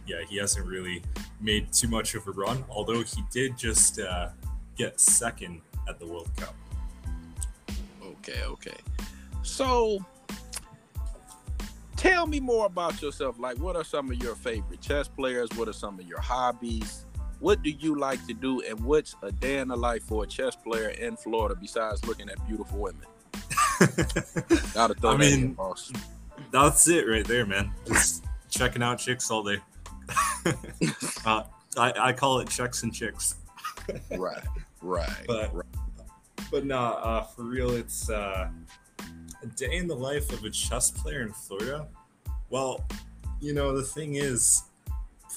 [0.07, 1.03] Yeah, he hasn't really
[1.41, 4.31] made too much of a run, although he did just uh,
[4.77, 6.55] get second at the World Cup.
[8.03, 8.77] Okay, okay.
[9.43, 10.05] So
[11.97, 13.39] tell me more about yourself.
[13.39, 15.49] Like what are some of your favorite chess players?
[15.57, 17.05] What are some of your hobbies?
[17.41, 18.61] What do you like to do?
[18.63, 22.29] And what's a day in the life for a chess player in Florida besides looking
[22.29, 23.07] at beautiful women?
[24.75, 25.91] Gotta throw I that in, mean- boss.
[26.53, 27.71] That's it right there, man.
[27.87, 29.59] Just checking out chicks all day.
[31.27, 31.45] uh,
[31.77, 33.37] I, I call it checks and chicks.
[34.17, 34.43] right,
[34.83, 35.65] right, But- right.
[36.51, 38.49] But nah, uh, for real, it's uh,
[39.43, 41.87] a day in the life of a chess player in Florida.
[42.49, 42.85] Well,
[43.41, 44.63] you know, the thing is,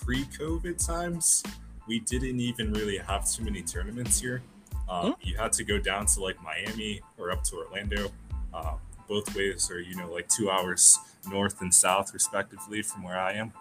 [0.02, 1.44] pre COVID times,
[1.88, 4.42] we didn't even really have too many tournaments here.
[4.90, 8.12] Um, You had to go down to like Miami or up to Orlando.
[8.54, 8.76] Uh,
[9.08, 10.98] both ways are, you know, like two hours
[11.30, 13.54] north and south, respectively, from where I am.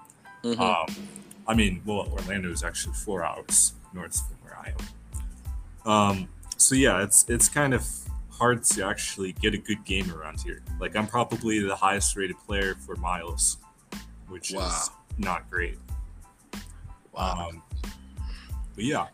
[0.45, 0.59] Mhm.
[0.59, 1.09] Um,
[1.47, 5.91] I mean, well, Orlando is actually four hours north from where I am.
[5.91, 7.85] Um, so yeah, it's it's kind of
[8.31, 10.63] hard to actually get a good game around here.
[10.81, 13.59] Like I'm probably the highest rated player for miles,
[14.29, 14.67] which Wow.
[14.67, 15.79] is not great.
[17.13, 17.49] wow.
[17.51, 17.63] Um,
[18.75, 19.07] but yeah,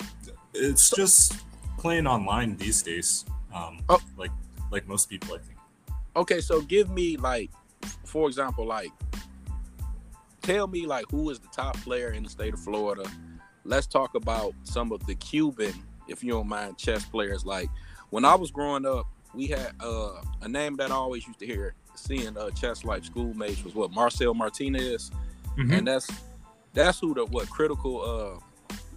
[0.55, 1.37] it's just
[1.79, 3.25] playing online these days.
[3.55, 4.01] Um, Oh.
[4.17, 4.31] like
[4.71, 5.59] like most people, I think.
[6.17, 7.51] okay, so give me like,
[8.05, 8.91] for example, like,
[10.43, 13.09] tell me like who is the top player in the state of Florida.
[13.65, 15.75] Let's talk about some of the Cuban,
[16.09, 17.45] if you don't mind, chess players.
[17.45, 17.69] Like
[18.11, 21.47] when I was growing up, we had uh, a name that I always used to
[21.47, 25.11] hear seeing uh, chess life schoolmates was what Marcel Martinez,
[25.57, 26.09] and that's
[26.73, 28.41] that's who the what critical uh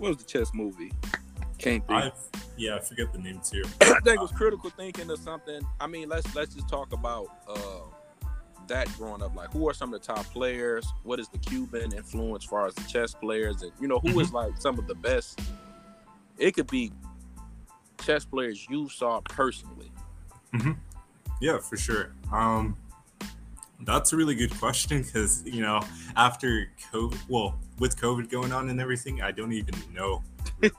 [0.01, 0.91] what was the chess movie?
[1.59, 1.91] Can't think.
[1.91, 2.11] I
[2.57, 3.63] yeah, I forget the name too.
[3.81, 5.61] I think it was critical thinking or something.
[5.79, 8.27] I mean, let's let's just talk about uh,
[8.67, 9.35] that growing up.
[9.35, 10.87] Like, who are some of the top players?
[11.03, 13.61] What is the Cuban influence as far as the chess players?
[13.61, 15.39] And you know, who is like some of the best?
[16.39, 16.91] It could be
[18.03, 19.91] chess players you saw personally.
[21.39, 22.13] Yeah, for sure.
[22.31, 22.75] Um,
[23.85, 25.81] that's a really good question because you know
[26.15, 30.21] after COVID, well, with COVID going on and everything, I don't even know
[30.61, 30.69] who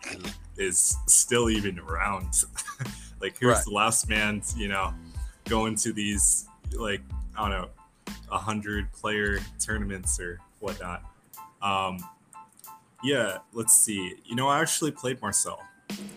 [0.57, 2.33] is still even around.
[3.21, 3.65] like, who's Right.
[3.65, 4.43] the last man?
[4.57, 4.95] You know,
[5.49, 7.01] going to these like
[7.37, 7.69] I don't know,
[8.31, 11.03] a hundred player tournaments or whatnot.
[11.63, 11.99] Um,
[13.03, 14.15] yeah, let's see.
[14.25, 15.61] You know, I actually played Marcel.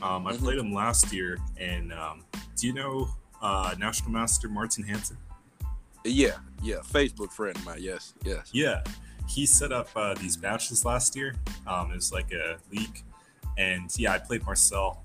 [0.02, 0.40] Um, I Mhm.
[0.40, 2.24] played him last year, and um,
[2.56, 3.10] do you know
[3.42, 5.18] uh, National Master Martin Hansen?
[6.04, 7.80] Yeah, yeah, Facebook friend of mine.
[7.82, 8.50] Yes, yes.
[8.52, 8.82] Yeah,
[9.28, 11.36] he set up uh, these matches last year.
[11.68, 13.04] Um, it was like a league,
[13.58, 15.04] and yeah, I played Marcel,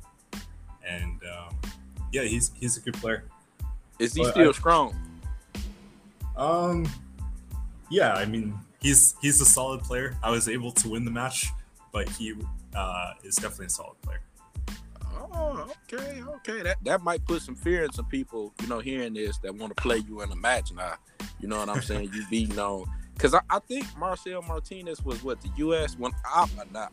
[0.86, 1.56] and um,
[2.12, 3.24] yeah, he's he's a good player.
[3.98, 4.96] Is he But still I- strong?
[6.36, 6.88] Um,
[7.90, 10.16] yeah, I mean he's he's a solid player.
[10.22, 11.48] I was able to win the match,
[11.92, 12.34] but he
[12.74, 14.20] uh, is definitely a solid player.
[15.20, 16.62] Oh, okay, okay.
[16.62, 19.76] That that might put some fear in some people, you know, hearing this that want
[19.76, 20.94] to play you in a match now.
[21.40, 22.10] You know what I'm saying?
[22.12, 22.86] you be known.
[23.14, 25.96] Because I, I think Marcel Martinez was what the U.S.
[25.98, 26.92] when I'm not.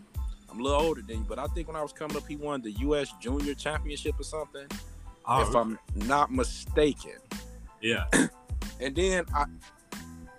[0.50, 2.36] I'm a little older than you, but I think when I was coming up, he
[2.38, 3.10] won the U.S.
[3.22, 4.66] Junior Championship or something,
[5.26, 7.18] Oh, if I'm not mistaken.
[7.82, 8.06] yeah,
[8.80, 9.46] And then I,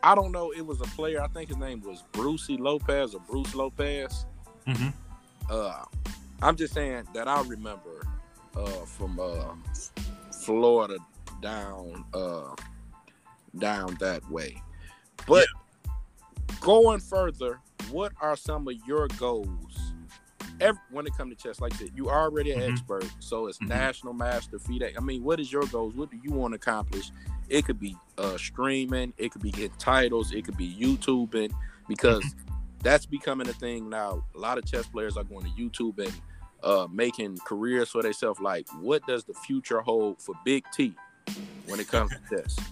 [0.02, 0.50] I don't know.
[0.52, 1.20] It was a player.
[1.22, 4.24] I think his name was Brucey Lopez or Bruce Lopez.
[4.66, 4.92] Mhm.
[5.50, 5.84] Uh,
[6.42, 8.06] I'm just saying that I remember
[8.56, 9.54] uh, from uh,
[10.44, 10.98] Florida
[11.42, 12.54] down uh,
[13.58, 14.60] down that way.
[15.26, 15.46] But
[16.60, 19.92] going further, what are some of your goals?
[20.60, 22.72] Every, when it comes to chess, like that, you already an Mhm.
[22.72, 23.68] expert, so it's Mhm.
[23.68, 24.94] national master, FIDE.
[24.96, 25.94] I mean, what is your goals?
[25.94, 27.12] What do you want to accomplish?
[27.48, 31.52] It could be uh, streaming, it could be getting titles, it could be YouTubing,
[31.86, 32.24] because
[32.82, 34.24] that's becoming a thing now.
[34.34, 36.12] A lot of chess players are going to YouTube and
[36.62, 38.40] uh, making careers for themselves.
[38.40, 40.94] Like, what does the future hold for Big T
[41.66, 42.56] when it comes to chess?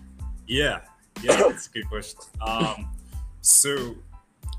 [0.48, 0.82] Yeah,
[1.22, 2.20] yeah, that's a good question.
[2.40, 2.88] Um,
[3.40, 3.96] so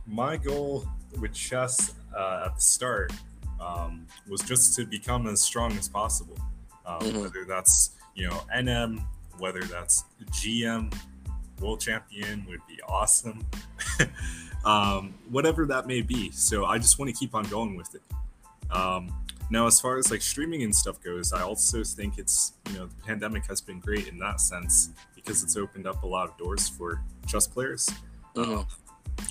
[0.05, 0.85] my goal
[1.21, 3.13] with chess uh, at the start
[3.61, 6.37] um, was just to become as strong as possible.
[6.85, 7.21] Um, Mhm.
[7.21, 9.01] Whether that's you know NM,
[9.37, 10.93] whether that's GM,
[11.59, 13.45] world champion would be awesome.
[14.65, 16.31] um, whatever that may be.
[16.31, 18.01] So I just want to keep on going with it.
[18.71, 19.13] Um,
[19.49, 22.85] now, as far as like streaming and stuff goes, I also think it's you know
[22.87, 26.37] the pandemic has been great in that sense because it's opened up a lot of
[26.37, 27.89] doors for chess players.
[28.35, 28.65] Mhm.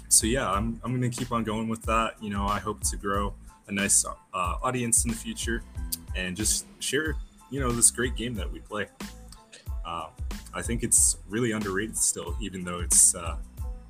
[0.09, 2.15] So yeah, I'm I'm gonna keep on going with that.
[2.23, 3.35] You know, I hope to grow
[3.69, 5.63] a nice uh, audience in the future
[6.15, 7.17] and just share
[7.51, 8.87] you know this great game that we play.
[9.87, 10.09] Uh,
[10.53, 13.37] I think it's really underrated still, even though it's uh,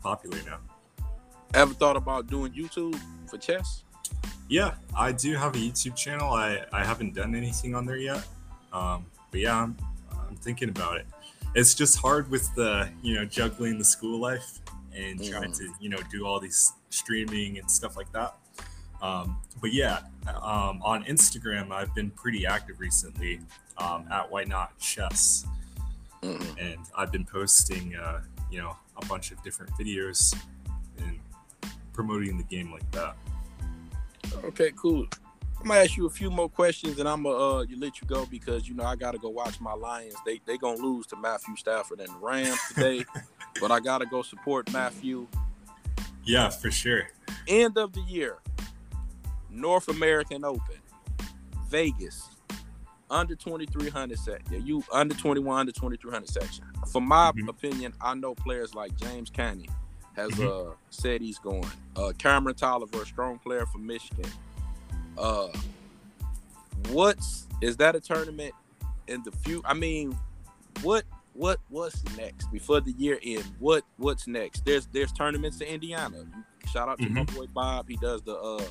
[0.02, 0.58] popular now.
[1.54, 3.82] Ever thought about doing YouTube for chess?
[4.48, 6.32] Yeah, I do have a YouTube channel.
[6.32, 8.22] I, I haven't done anything on there yet.
[8.72, 9.76] Um, but yeah, I'm,
[10.12, 11.06] I'm thinking about it.
[11.54, 14.60] It's just hard with the, you know, juggling the school life
[14.94, 15.58] and trying Mhm.
[15.58, 18.36] to, you know, do all these streaming and stuff like that.
[19.00, 23.40] Um, but yeah, um, on Instagram, I've been pretty active recently
[23.78, 25.44] um, at Why Not Chess.
[26.22, 26.60] Mm-mm.
[26.60, 30.36] And I've been posting, uh, you know, a bunch of different videos
[30.98, 31.18] and
[31.92, 33.16] promoting the game like that.
[34.44, 35.06] Okay, cool.
[35.60, 38.06] I'm gonna ask you a few more questions, and I'm gonna uh, you let you
[38.06, 40.14] go because you know I gotta go watch my Lions.
[40.24, 43.04] They they gonna lose to Matthew Stafford and the Rams today,
[43.60, 45.26] but I gotta go support Matthew.
[46.24, 47.08] Yeah, for sure.
[47.48, 48.38] End of the year,
[49.50, 50.76] North American Open,
[51.68, 52.28] Vegas,
[53.10, 54.42] under 2300 set.
[54.50, 56.64] Yeah, you under 21, under 2300 section.
[56.92, 57.48] For my Mhm.
[57.48, 59.68] opinion, I know players like James Canty
[60.14, 60.70] has Mhm.
[60.72, 61.70] uh said he's going.
[61.96, 64.30] Uh Cameron Tolliver, a strong player from Michigan.
[65.18, 65.48] Uh
[66.90, 68.54] what's is that a tournament
[69.08, 70.18] in the few I mean,
[70.82, 73.44] what what what's next before the year end?
[73.58, 74.64] What what's next?
[74.64, 76.26] There's there's tournaments in Indiana.
[76.72, 77.88] Shout out to my boy Bob.
[77.88, 78.64] He does the uh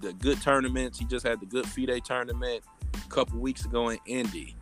[0.00, 0.98] the good tournaments.
[0.98, 2.62] He just had the good FIDE tournament
[2.94, 4.56] a couple weeks ago in Indy.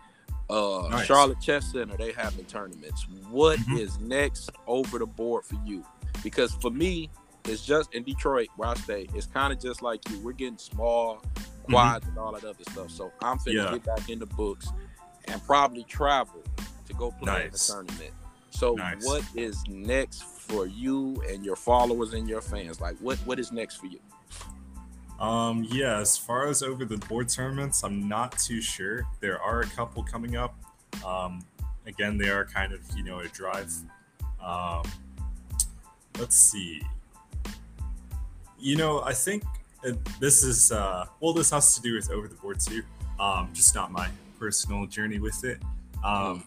[0.50, 1.06] Uh Nice.
[1.06, 3.06] Charlotte Chess Center, they having tournaments.
[3.30, 4.00] What is Mhm.
[4.08, 5.84] next over the board for you?
[6.22, 7.10] Because for me,
[7.44, 10.18] it's just in Detroit where I stay, it's kind of just like you.
[10.20, 11.22] We're getting small,
[11.64, 12.90] quads, and all that other stuff.
[12.90, 13.72] So I'm finna Yeah.
[13.72, 14.68] get back in the books
[15.26, 16.42] and probably travel
[16.86, 18.14] to go play in the tournament.
[18.50, 19.04] So Nice.
[19.04, 22.80] what is next for you and your followers and your fans?
[22.80, 24.00] Like what what is next for you?
[25.18, 29.06] Um, yeah, as far as over the board tournaments, I'm not too sure.
[29.20, 30.54] There are a couple coming up.
[31.04, 31.44] Um,
[31.86, 33.72] again, they are kind of, you know, a drive.
[34.42, 34.82] Um,
[36.18, 36.82] let's see.
[38.60, 39.42] You know, I think
[39.84, 42.82] uh, this is, uh, well, this has to do with over the board too,
[43.18, 44.08] um, just not my
[44.38, 45.60] personal journey with it.
[46.04, 46.44] Um,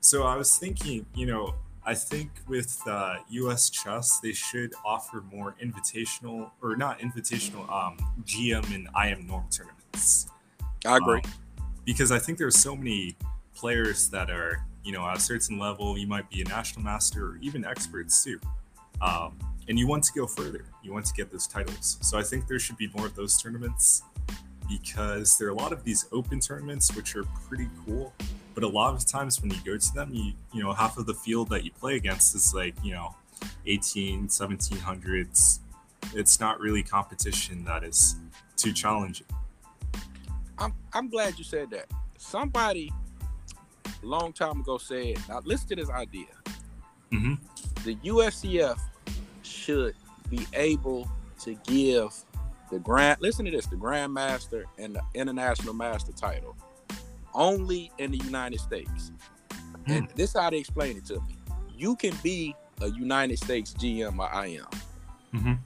[0.00, 1.54] so I was thinking, you know,
[1.90, 3.68] I think with uh, U.S.
[3.68, 10.28] Chess, they should offer more invitational or not invitational, um, GM and IM norm tournaments.
[10.86, 11.20] I agree.
[11.24, 11.32] Um,
[11.84, 13.16] because I think there's so many
[13.56, 17.30] players that are, you know, at a certain level, you might be a national master
[17.30, 18.38] or even experts too.
[19.02, 19.36] Um,
[19.68, 20.66] and you want to go further.
[20.84, 21.98] You want to get those titles.
[22.02, 24.04] So I think there should be more of those tournaments
[24.70, 28.12] because there are a lot of these open tournaments which are pretty cool.
[28.54, 31.06] But a lot of times when you go to them, you you know, half of
[31.06, 33.14] the field that you play against is like, you know,
[33.66, 35.58] 18, 1700s.
[36.14, 38.16] It's not really competition that is
[38.56, 39.26] too challenging.
[40.58, 41.86] I'm I'm glad you said that.
[42.18, 42.92] Somebody
[44.02, 46.26] a long time ago said, now listen to this idea.
[47.12, 47.38] Mhm.
[47.84, 48.78] The USCF
[49.42, 49.94] should
[50.28, 51.08] be able
[51.40, 52.14] to give
[52.70, 56.56] the grand listen to this, the Grandmaster and the International Master title
[57.34, 59.12] only in the United States.
[59.86, 61.36] And this is how they explain it to me.
[61.76, 64.66] You can be a United States GM or IM.
[65.32, 65.58] Mhm.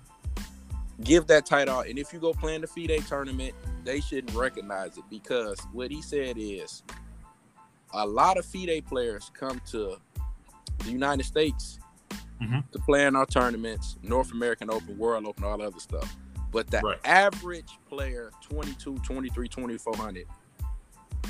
[1.03, 1.81] Give that title.
[1.81, 5.91] And if you go play in the FIDE tournament, they shouldn't recognize it because what
[5.91, 6.83] he said is
[7.93, 9.97] a lot of FIDE players come to
[10.79, 11.79] the United States
[12.41, 12.71] Mhm.
[12.71, 16.17] to play in our tournaments, North American Open, World Open, all other stuff.
[16.55, 17.01] But the Right.
[17.05, 20.25] average player, 22, 23, 2400,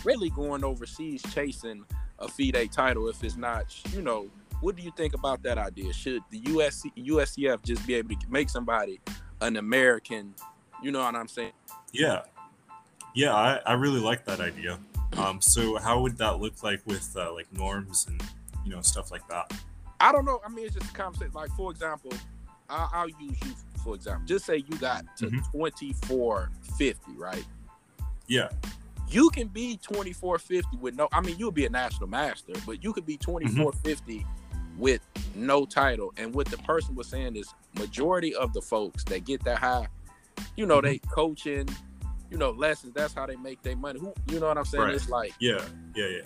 [0.04, 1.86] really going overseas chasing
[2.18, 4.28] a FIDE title if it's not, you know,
[4.60, 5.94] what do you think about that idea?
[5.94, 9.00] Should the USC, USCF just be able to make somebody
[9.40, 10.34] an American,
[10.82, 11.52] you know what I'm saying?
[11.90, 12.24] Yeah.
[13.14, 14.78] Yeah, I, I really like that idea.
[15.16, 18.22] Um, so how would that look like with uh, like norms and
[18.62, 19.52] you know stuff like that?
[20.00, 20.42] I don't know.
[20.44, 21.32] I mean, it's just a conversation.
[21.32, 22.12] Like, for example,
[22.68, 23.54] I'll, I'll use you
[23.84, 24.26] for example.
[24.26, 25.52] Just say you got to Mhm.
[25.52, 27.44] 2450, right?
[28.26, 28.48] Yeah.
[29.08, 32.92] You can be 2450 with no, I mean, you'll be a national master, but you
[32.92, 33.24] could be Mm-hmm.
[33.32, 34.26] 2450
[34.78, 35.00] with
[35.36, 36.12] no title.
[36.16, 39.86] And what the person was saying is, majority of the folks that get that high,
[40.56, 41.10] you know, they Mm-hmm.
[41.10, 41.68] coaching,
[42.30, 42.94] you know, lessons.
[42.94, 44.00] That's how they make their money.
[44.00, 44.84] Who, you know what I'm saying?
[44.84, 44.94] Right.
[44.94, 45.62] It's like, Yeah.
[45.94, 46.06] Yeah.
[46.06, 46.22] Yeah.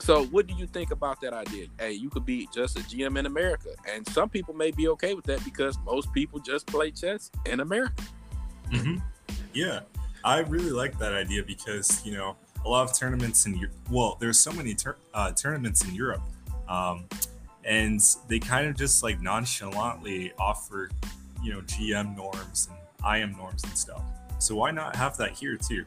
[0.00, 1.66] So, what do you think about that idea?
[1.78, 5.12] Hey, you could be just a GM in America, and some people may be okay
[5.12, 8.02] with that because most people just play chess in America.
[8.72, 8.96] Mm-hmm.
[9.52, 9.80] Yeah,
[10.24, 14.38] I really like that idea because you know a lot of tournaments in well, there's
[14.38, 16.22] so many tur- uh, tournaments in Europe,
[16.66, 17.04] um,
[17.64, 20.90] and they kind of just like nonchalantly offer
[21.42, 24.02] you know GM norms and IM norms and stuff.
[24.38, 25.84] So why not have that here too?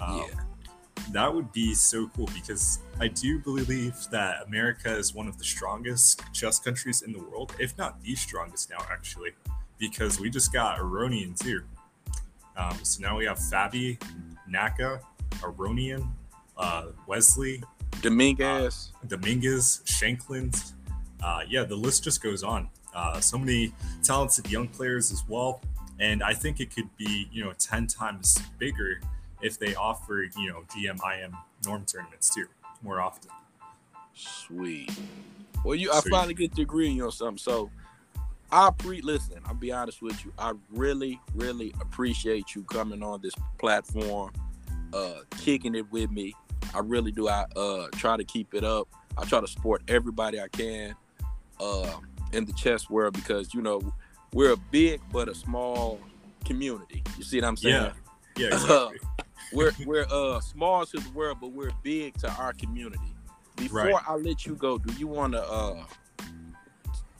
[0.00, 0.40] Um, yeah
[1.10, 5.44] that would be so cool because I do believe that America is one of the
[5.44, 9.30] strongest chess countries in the world, if not the strongest now, actually,
[9.78, 11.62] because we just got Aronian too.
[12.56, 14.00] Um, so now we have Fabi,
[14.46, 15.00] Naka,
[15.40, 16.06] Aronian,
[16.56, 17.62] uh, Wesley,
[18.00, 20.72] Dominguez, uh, Dominguez, Shankland.
[21.22, 22.68] Uh, yeah, the list just goes on.
[22.94, 23.72] Uh, so many
[24.02, 25.62] talented young players as well,
[25.98, 29.00] and I think it could be you know ten times bigger
[29.42, 32.46] if they offer, you know, GM IM norm tournaments too
[32.82, 33.30] more often.
[34.14, 34.92] Sweet.
[35.64, 36.12] Well, you, Sweet.
[36.14, 37.38] I finally get to agree on something.
[37.38, 37.70] So,
[38.50, 39.38] I pre listen.
[39.46, 40.32] I'll be honest with you.
[40.38, 44.32] I really, really appreciate you coming on this platform,
[44.92, 46.34] uh, kicking it with me.
[46.74, 47.28] I really do.
[47.28, 48.88] I uh try to keep it up.
[49.16, 50.94] I try to support everybody I can,
[51.60, 51.96] uh,
[52.32, 53.80] in the chess world because you know
[54.32, 56.00] we're a big but a small
[56.44, 57.02] community.
[57.16, 57.74] You see what I'm saying?
[57.74, 57.92] Yeah.
[58.36, 58.48] Yeah.
[58.52, 58.98] Exactly.
[59.52, 63.00] We're we're uh small to the world, but we're big to our community.
[63.56, 64.04] Before right.
[64.08, 65.84] I let you go, do you want to uh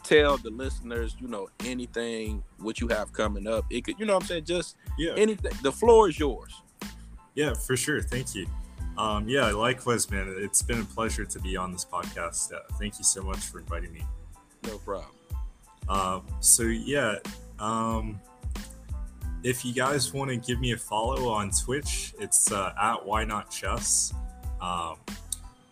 [0.02, 3.64] tell the listeners, you know, anything what you have coming up?
[3.70, 5.52] It could, you know, what I'm saying, just yeah, anything.
[5.62, 6.62] The floor is yours.
[7.34, 8.02] Yeah, for sure.
[8.02, 8.46] Thank you.
[8.98, 10.34] Um, yeah, likewise, man.
[10.38, 12.52] It's been a pleasure to be on this podcast.
[12.52, 14.02] Uh, thank you so much for inviting me.
[14.64, 15.10] No problem.
[15.88, 17.16] Um, so yeah,
[17.58, 18.20] um,
[19.42, 23.24] if you guys want to give me a follow on Twitch, it's uh, at Why
[23.24, 24.14] Not Chess.
[24.60, 24.96] Um,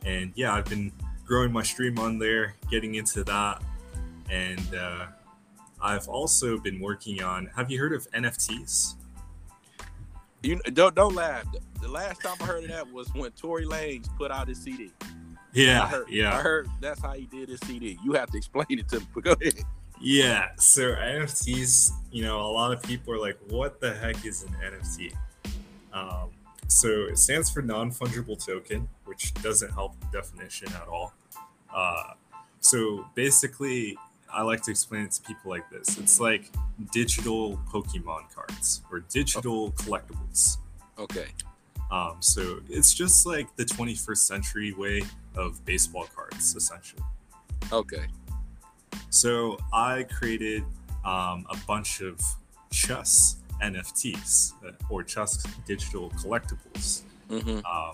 [0.05, 0.93] and yeah, I've been
[1.25, 3.63] growing my stream on there, getting into that,
[4.29, 5.07] and uh,
[5.81, 7.47] I've also been working on.
[7.57, 8.95] Have you heard of NFTs?
[10.43, 11.45] You don't don't laugh.
[11.81, 14.91] The last time I heard of that was when Tory Lanez put out his CD.
[15.53, 16.37] Yeah, I heard, yeah.
[16.37, 17.99] I heard that's how he did his CD.
[18.05, 19.07] You have to explain it to me.
[19.23, 19.55] Go ahead.
[20.01, 24.45] Yeah, so NFTs, you know, a lot of people are like, what the heck is
[24.45, 25.15] an NFT?
[25.93, 26.31] Um,
[26.69, 31.13] so it stands for non fungible token, which doesn't help the definition at all.
[31.75, 32.15] Uh,
[32.61, 33.97] so basically,
[34.33, 36.51] I like to explain it to people like this it's like
[36.93, 40.59] digital Pokemon cards or digital collectibles.
[40.99, 41.27] Okay.
[41.91, 45.03] Um, so it's just like the 21st century way
[45.37, 47.03] of baseball cards, essentially.
[47.73, 48.07] Okay.
[49.11, 50.65] So I created
[51.05, 52.21] um, a bunch of
[52.71, 57.61] chess NFTs uh, or chess digital collectibles mm-hmm.
[57.65, 57.93] uh,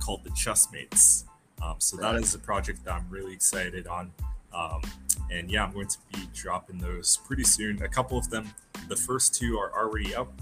[0.00, 1.24] called the Chessmates.
[1.62, 2.12] Um, so right.
[2.12, 4.12] that is a project that I'm really excited on.
[4.52, 4.82] Um,
[5.30, 7.82] and yeah, I'm going to be dropping those pretty soon.
[7.82, 8.48] A couple of them,
[8.88, 10.32] the first two are already up,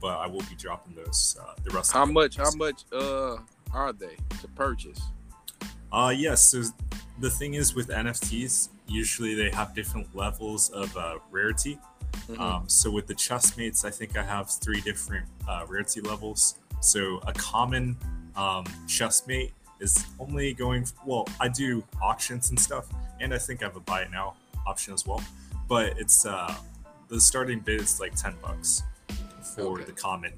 [0.00, 1.36] but I will be dropping those.
[1.40, 1.92] Uh, the rest.
[1.92, 2.36] How much?
[2.36, 3.36] How much uh,
[3.72, 5.00] are they to purchase?
[5.92, 6.44] Uh, yes.
[6.46, 6.62] So
[7.18, 11.78] the thing is with NFTs, usually they have different levels of uh, rarity.
[12.28, 12.40] Mm-hmm.
[12.40, 16.56] Um, so with the chessmates, I think I have three different uh, rarity levels.
[16.80, 17.96] So a common
[18.36, 20.86] um, chessmate is only going.
[21.04, 22.86] Well, I do auctions and stuff,
[23.20, 24.34] and I think I have a buy it now
[24.66, 25.22] option as well.
[25.68, 26.54] But it's uh,
[27.08, 28.82] the starting bid is like ten bucks
[29.54, 29.84] for okay.
[29.84, 30.32] the common.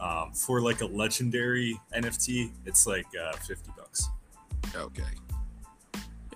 [0.00, 4.08] Um, for like a legendary NFT, it's like uh, fifty bucks.
[4.74, 5.02] Okay.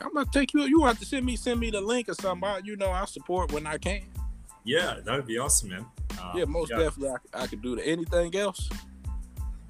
[0.01, 0.62] I'm gonna take you.
[0.62, 2.49] You have to send me send me the link or something.
[2.49, 4.03] I, you know, I support when I can.
[4.64, 5.87] Yeah, that would be awesome, man.
[6.20, 6.78] Uh, yeah, most yeah.
[6.78, 7.16] definitely.
[7.34, 7.87] I, I could do that.
[7.87, 8.68] Anything else?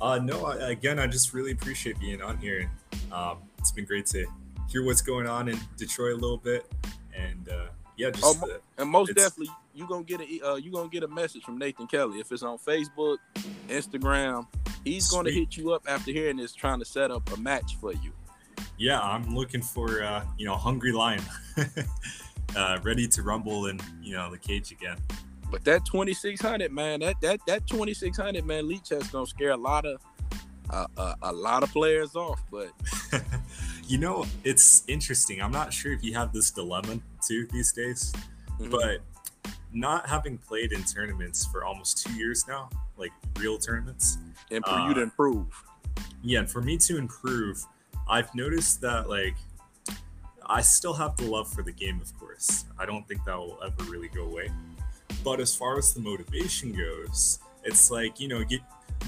[0.01, 0.47] Uh, no.
[0.47, 2.71] I, again, I just really appreciate being on here.
[3.13, 4.27] Um, it's been great to
[4.69, 6.67] hear what's going on in Detroit a little bit,
[7.15, 10.73] and uh, yeah, just oh, uh, and most definitely you gonna get a uh, you
[10.73, 13.19] gonna get a message from Nathan Kelly if it's on Facebook,
[13.69, 14.47] Instagram.
[14.85, 15.17] He's Sweet.
[15.17, 18.13] gonna hit you up after hearing this, trying to set up a match for you
[18.79, 21.23] yeah, I'm looking for uh, you know hungry lion,
[22.57, 24.99] uh, ready to rumble in you know the cage again.
[25.51, 30.01] But that 2600 man, that that that 2600 man, Lichess gonna scare a lot of
[30.71, 32.43] uh, uh, a lot of players off.
[32.51, 32.71] But
[33.89, 35.41] you know, it's interesting.
[35.41, 38.13] I'm not sure if you have this dilemma too these days,
[38.61, 38.71] mm-hmm.
[38.71, 39.01] but
[39.73, 44.19] not having played in tournaments for almost two years now, like real tournaments,
[44.51, 45.47] and for you to uh, improve.
[46.23, 47.65] Yeah, and for me to improve,
[48.09, 49.35] I've noticed that like
[50.47, 52.67] I still have the love for the game, of course.
[52.79, 54.51] I don't think that will ever really go away.
[55.25, 58.61] But as far as the motivation goes, it's like, you know, get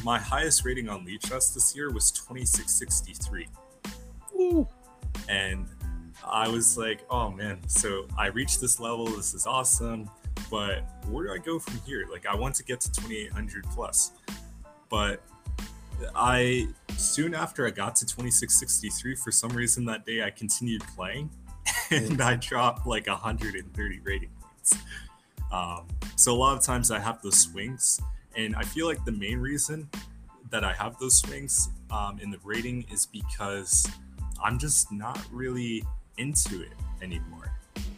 [0.03, 3.49] my highest rating on Lichess this year was 2663.
[4.41, 4.69] Ooh.
[5.29, 5.67] and
[6.25, 9.07] I was like, oh man, so I reached this level.
[9.07, 10.11] This is awesome.
[10.51, 12.07] But where do I go from here?
[12.11, 14.13] Like, I want to get to 2800 plus.
[14.89, 15.23] But
[16.15, 21.31] I, soon after I got to 2663, for some reason that day, I continued playing
[21.91, 24.77] and I dropped like 130 rating points.
[25.53, 25.87] Um,
[26.17, 28.01] so, a lot of times I have those swings.
[28.37, 29.89] And I feel like the main reason
[30.51, 33.87] that I have those swings um, in the rating is because
[34.43, 35.83] I'm just not really
[36.17, 36.73] into it
[37.03, 37.53] anymore.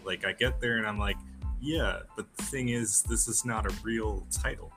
[0.05, 1.17] Like I get there and I'm like,
[1.61, 4.73] yeah, but the thing is, this is not a real title.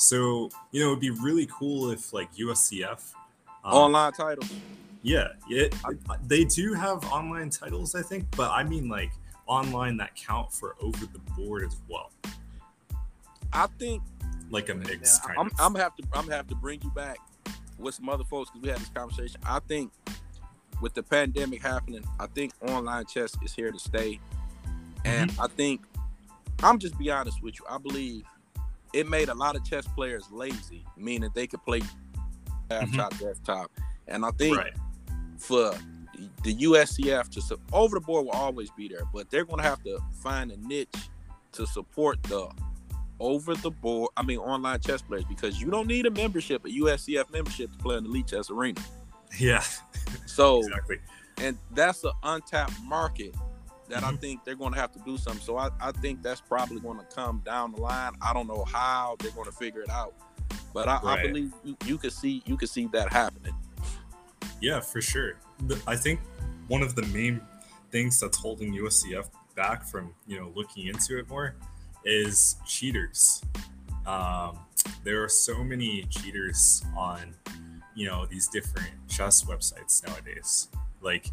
[0.00, 3.12] So you know, it'd be really cool if like USCF
[3.64, 4.50] um, online titles.
[5.02, 5.74] Yeah, it,
[6.26, 9.10] they do have online titles, I think, but I mean like
[9.46, 12.10] online that count for over the board as well.
[13.52, 14.02] I think
[14.50, 15.20] like a mix.
[15.26, 17.18] Yeah, I'm, I'm, have to I'm have to bring you back
[17.78, 19.40] with some other folks because we had this conversation.
[19.44, 19.92] I think
[20.80, 24.18] with the pandemic happening, I think online chess is here to stay.
[25.04, 25.42] And mm-hmm.
[25.42, 25.82] I think
[26.62, 27.66] I'm just be honest with you.
[27.68, 28.24] I believe
[28.92, 31.82] it made a lot of chess players lazy, meaning they could play
[32.70, 33.24] laptop, mm-hmm.
[33.24, 33.70] desktop.
[34.08, 34.72] And I think right.
[35.38, 35.74] for
[36.42, 39.82] the USCF to over the board will always be there, but they're going to have
[39.84, 40.88] to find a niche
[41.52, 42.48] to support the
[43.18, 44.10] over the board.
[44.16, 47.78] I mean, online chess players because you don't need a membership, a USCF membership to
[47.78, 48.80] play in the Lichess Arena.
[49.38, 49.64] Yeah.
[50.26, 50.98] So exactly,
[51.38, 53.34] and that's an untapped market
[53.90, 54.14] that mm-hmm.
[54.14, 55.42] I think they're going to have to do something.
[55.42, 58.12] So I, I think that's probably going to come down the line.
[58.22, 60.14] I don't know how they're going to figure it out,
[60.72, 61.18] but I, right.
[61.18, 63.54] I believe you, you could see you could see that happening.
[64.60, 65.34] Yeah, for sure.
[65.86, 66.20] I think
[66.68, 67.40] one of the main
[67.90, 71.56] things that's holding USCF back from you know looking into it more
[72.04, 73.42] is cheaters.
[74.06, 74.58] Um,
[75.04, 77.34] there are so many cheaters on
[77.94, 80.68] you know these different chess websites nowadays
[81.02, 81.26] like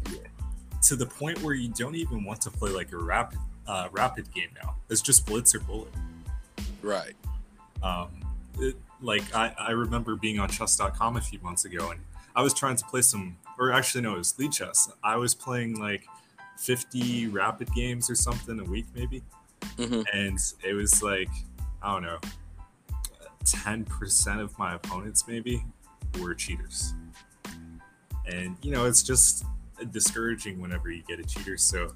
[0.82, 4.32] to the point where you don't even want to play like a rapid uh, rapid
[4.32, 5.92] game now it's just blitz or bullet
[6.82, 7.14] right
[7.82, 8.08] um
[8.58, 12.00] it, like I, I remember being on chess.com a few months ago and
[12.34, 14.90] i was trying to play some or actually no it was Lichess.
[15.04, 16.04] i was playing like
[16.56, 19.22] 50 rapid games or something a week maybe
[19.76, 20.02] mm-hmm.
[20.12, 21.28] and it was like
[21.82, 22.18] i don't know
[23.44, 25.64] 10% of my opponents maybe
[26.20, 26.94] were cheaters.
[28.26, 29.44] And, you know, it's just
[29.90, 31.56] discouraging whenever you get a cheater.
[31.56, 31.92] So,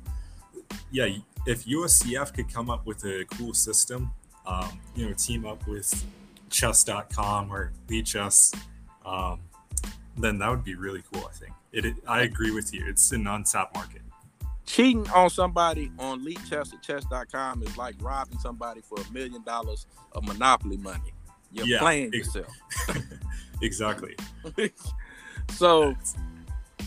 [0.90, 1.08] yeah,
[1.46, 4.10] if USCF could come up with a cool system,
[4.46, 6.04] um, you know, team up with
[6.50, 8.54] chess.com or Lichess,
[9.04, 9.40] um,
[10.16, 11.52] then that would be really cool, I think.
[11.72, 12.84] It, it, I agree with you.
[12.86, 14.02] It's an untapped market.
[14.66, 19.86] Cheating on somebody on Lichess or chess.com is like robbing somebody for a million dollars
[20.12, 21.12] of monopoly money.
[21.50, 22.46] You're yeah, playing yourself.
[23.62, 24.16] exactly.
[25.50, 25.94] so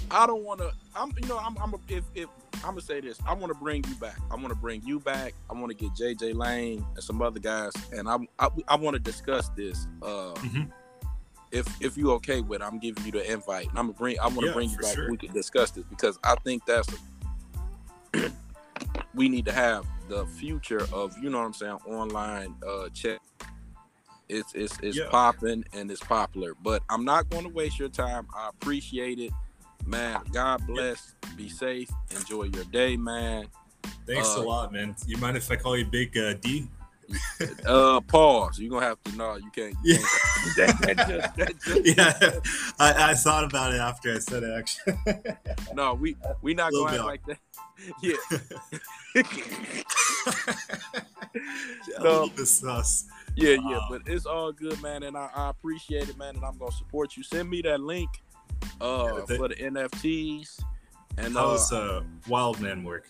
[0.10, 0.72] I don't want to.
[0.96, 3.60] I'm, you know, I'm, I'm a, if, if I'm gonna say this, I want to
[3.60, 4.18] bring you back.
[4.32, 5.34] I want to bring you back.
[5.50, 8.96] I want to get JJ Lane and some other guys, and I'm, I, I want
[8.96, 9.88] to discuss this.
[10.02, 10.64] Uh, mm-hmm.
[11.52, 14.20] If if you okay with, it, I'm giving you the invite, and I'm gonna bring.
[14.20, 14.96] I want to yeah, bring you back.
[14.96, 15.10] Sure.
[15.10, 16.88] We can discuss this because I think that's
[18.14, 18.32] a,
[19.14, 23.20] we need to have the future of you know what I'm saying online uh, chat
[24.30, 25.10] it's it's it's yeah.
[25.10, 26.54] popping and it's popular.
[26.62, 28.28] But I'm not going to waste your time.
[28.36, 29.32] I appreciate it,
[29.86, 30.22] man.
[30.32, 31.16] God bless.
[31.36, 31.90] Be safe.
[32.12, 33.48] Enjoy your day, man.
[34.08, 34.96] Thanks uh, a lot, man.
[35.06, 36.68] You mind if I call you Big uh, D?
[37.66, 38.60] uh, pause.
[38.60, 39.16] You're gonna have to.
[39.16, 39.76] No, you can't.
[39.84, 39.98] You
[40.58, 40.66] yeah.
[40.66, 40.80] Can't.
[40.88, 42.40] that, that just, that just, yeah,
[42.80, 44.52] I, I thought about it after I said it.
[44.58, 44.96] Actually,
[45.74, 47.38] no, we we not going like that.
[48.02, 48.16] Yeah.
[52.02, 52.30] no.
[52.44, 53.06] Sus.
[53.36, 56.58] Yeah, yeah, but it's all good, man, and I, I, appreciate it, man, and I'm
[56.58, 57.24] gonna support you.
[57.24, 58.10] Send me that link
[58.82, 60.60] uh yeah, they, for the NFTs.
[61.18, 63.08] And how's uh, uh Wildman work?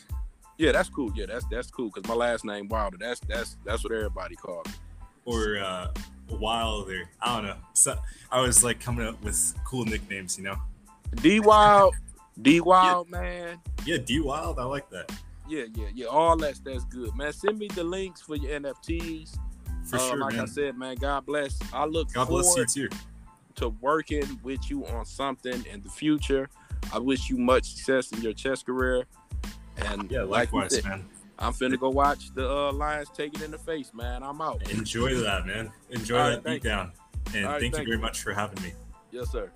[0.57, 1.11] Yeah, that's cool.
[1.15, 2.97] Yeah, that's that's cool because my last name Wilder.
[2.99, 4.73] That's that's that's what everybody called me.
[5.25, 5.87] Or uh
[6.29, 7.09] Wilder.
[7.21, 7.55] I don't know.
[7.73, 7.97] So
[8.31, 10.57] I was like coming up with cool nicknames, you know.
[11.15, 11.95] D Wild,
[12.41, 13.19] D Wild, yeah.
[13.19, 13.59] man.
[13.85, 14.59] Yeah, D Wild.
[14.59, 15.11] I like that.
[15.47, 16.07] Yeah, yeah, yeah.
[16.07, 17.33] All that's that's good, man.
[17.33, 19.37] Send me the links for your NFTs.
[19.85, 20.43] For uh, sure, like man.
[20.43, 21.59] I said, man, God bless.
[21.71, 22.89] I look God bless you too
[23.55, 26.49] to working with you on something in the future.
[26.93, 29.05] I wish you much success in your chess career.
[29.77, 31.05] And yeah, likewise, like said, man.
[31.37, 34.23] I'm finna go watch the uh, Lions take it in the face, man.
[34.23, 34.69] I'm out.
[34.71, 35.71] Enjoy that, man.
[35.89, 36.91] Enjoy right, that beatdown.
[37.33, 37.99] And right, thank, thank you very you.
[37.99, 38.73] much for having me.
[39.11, 39.51] Yes, sir.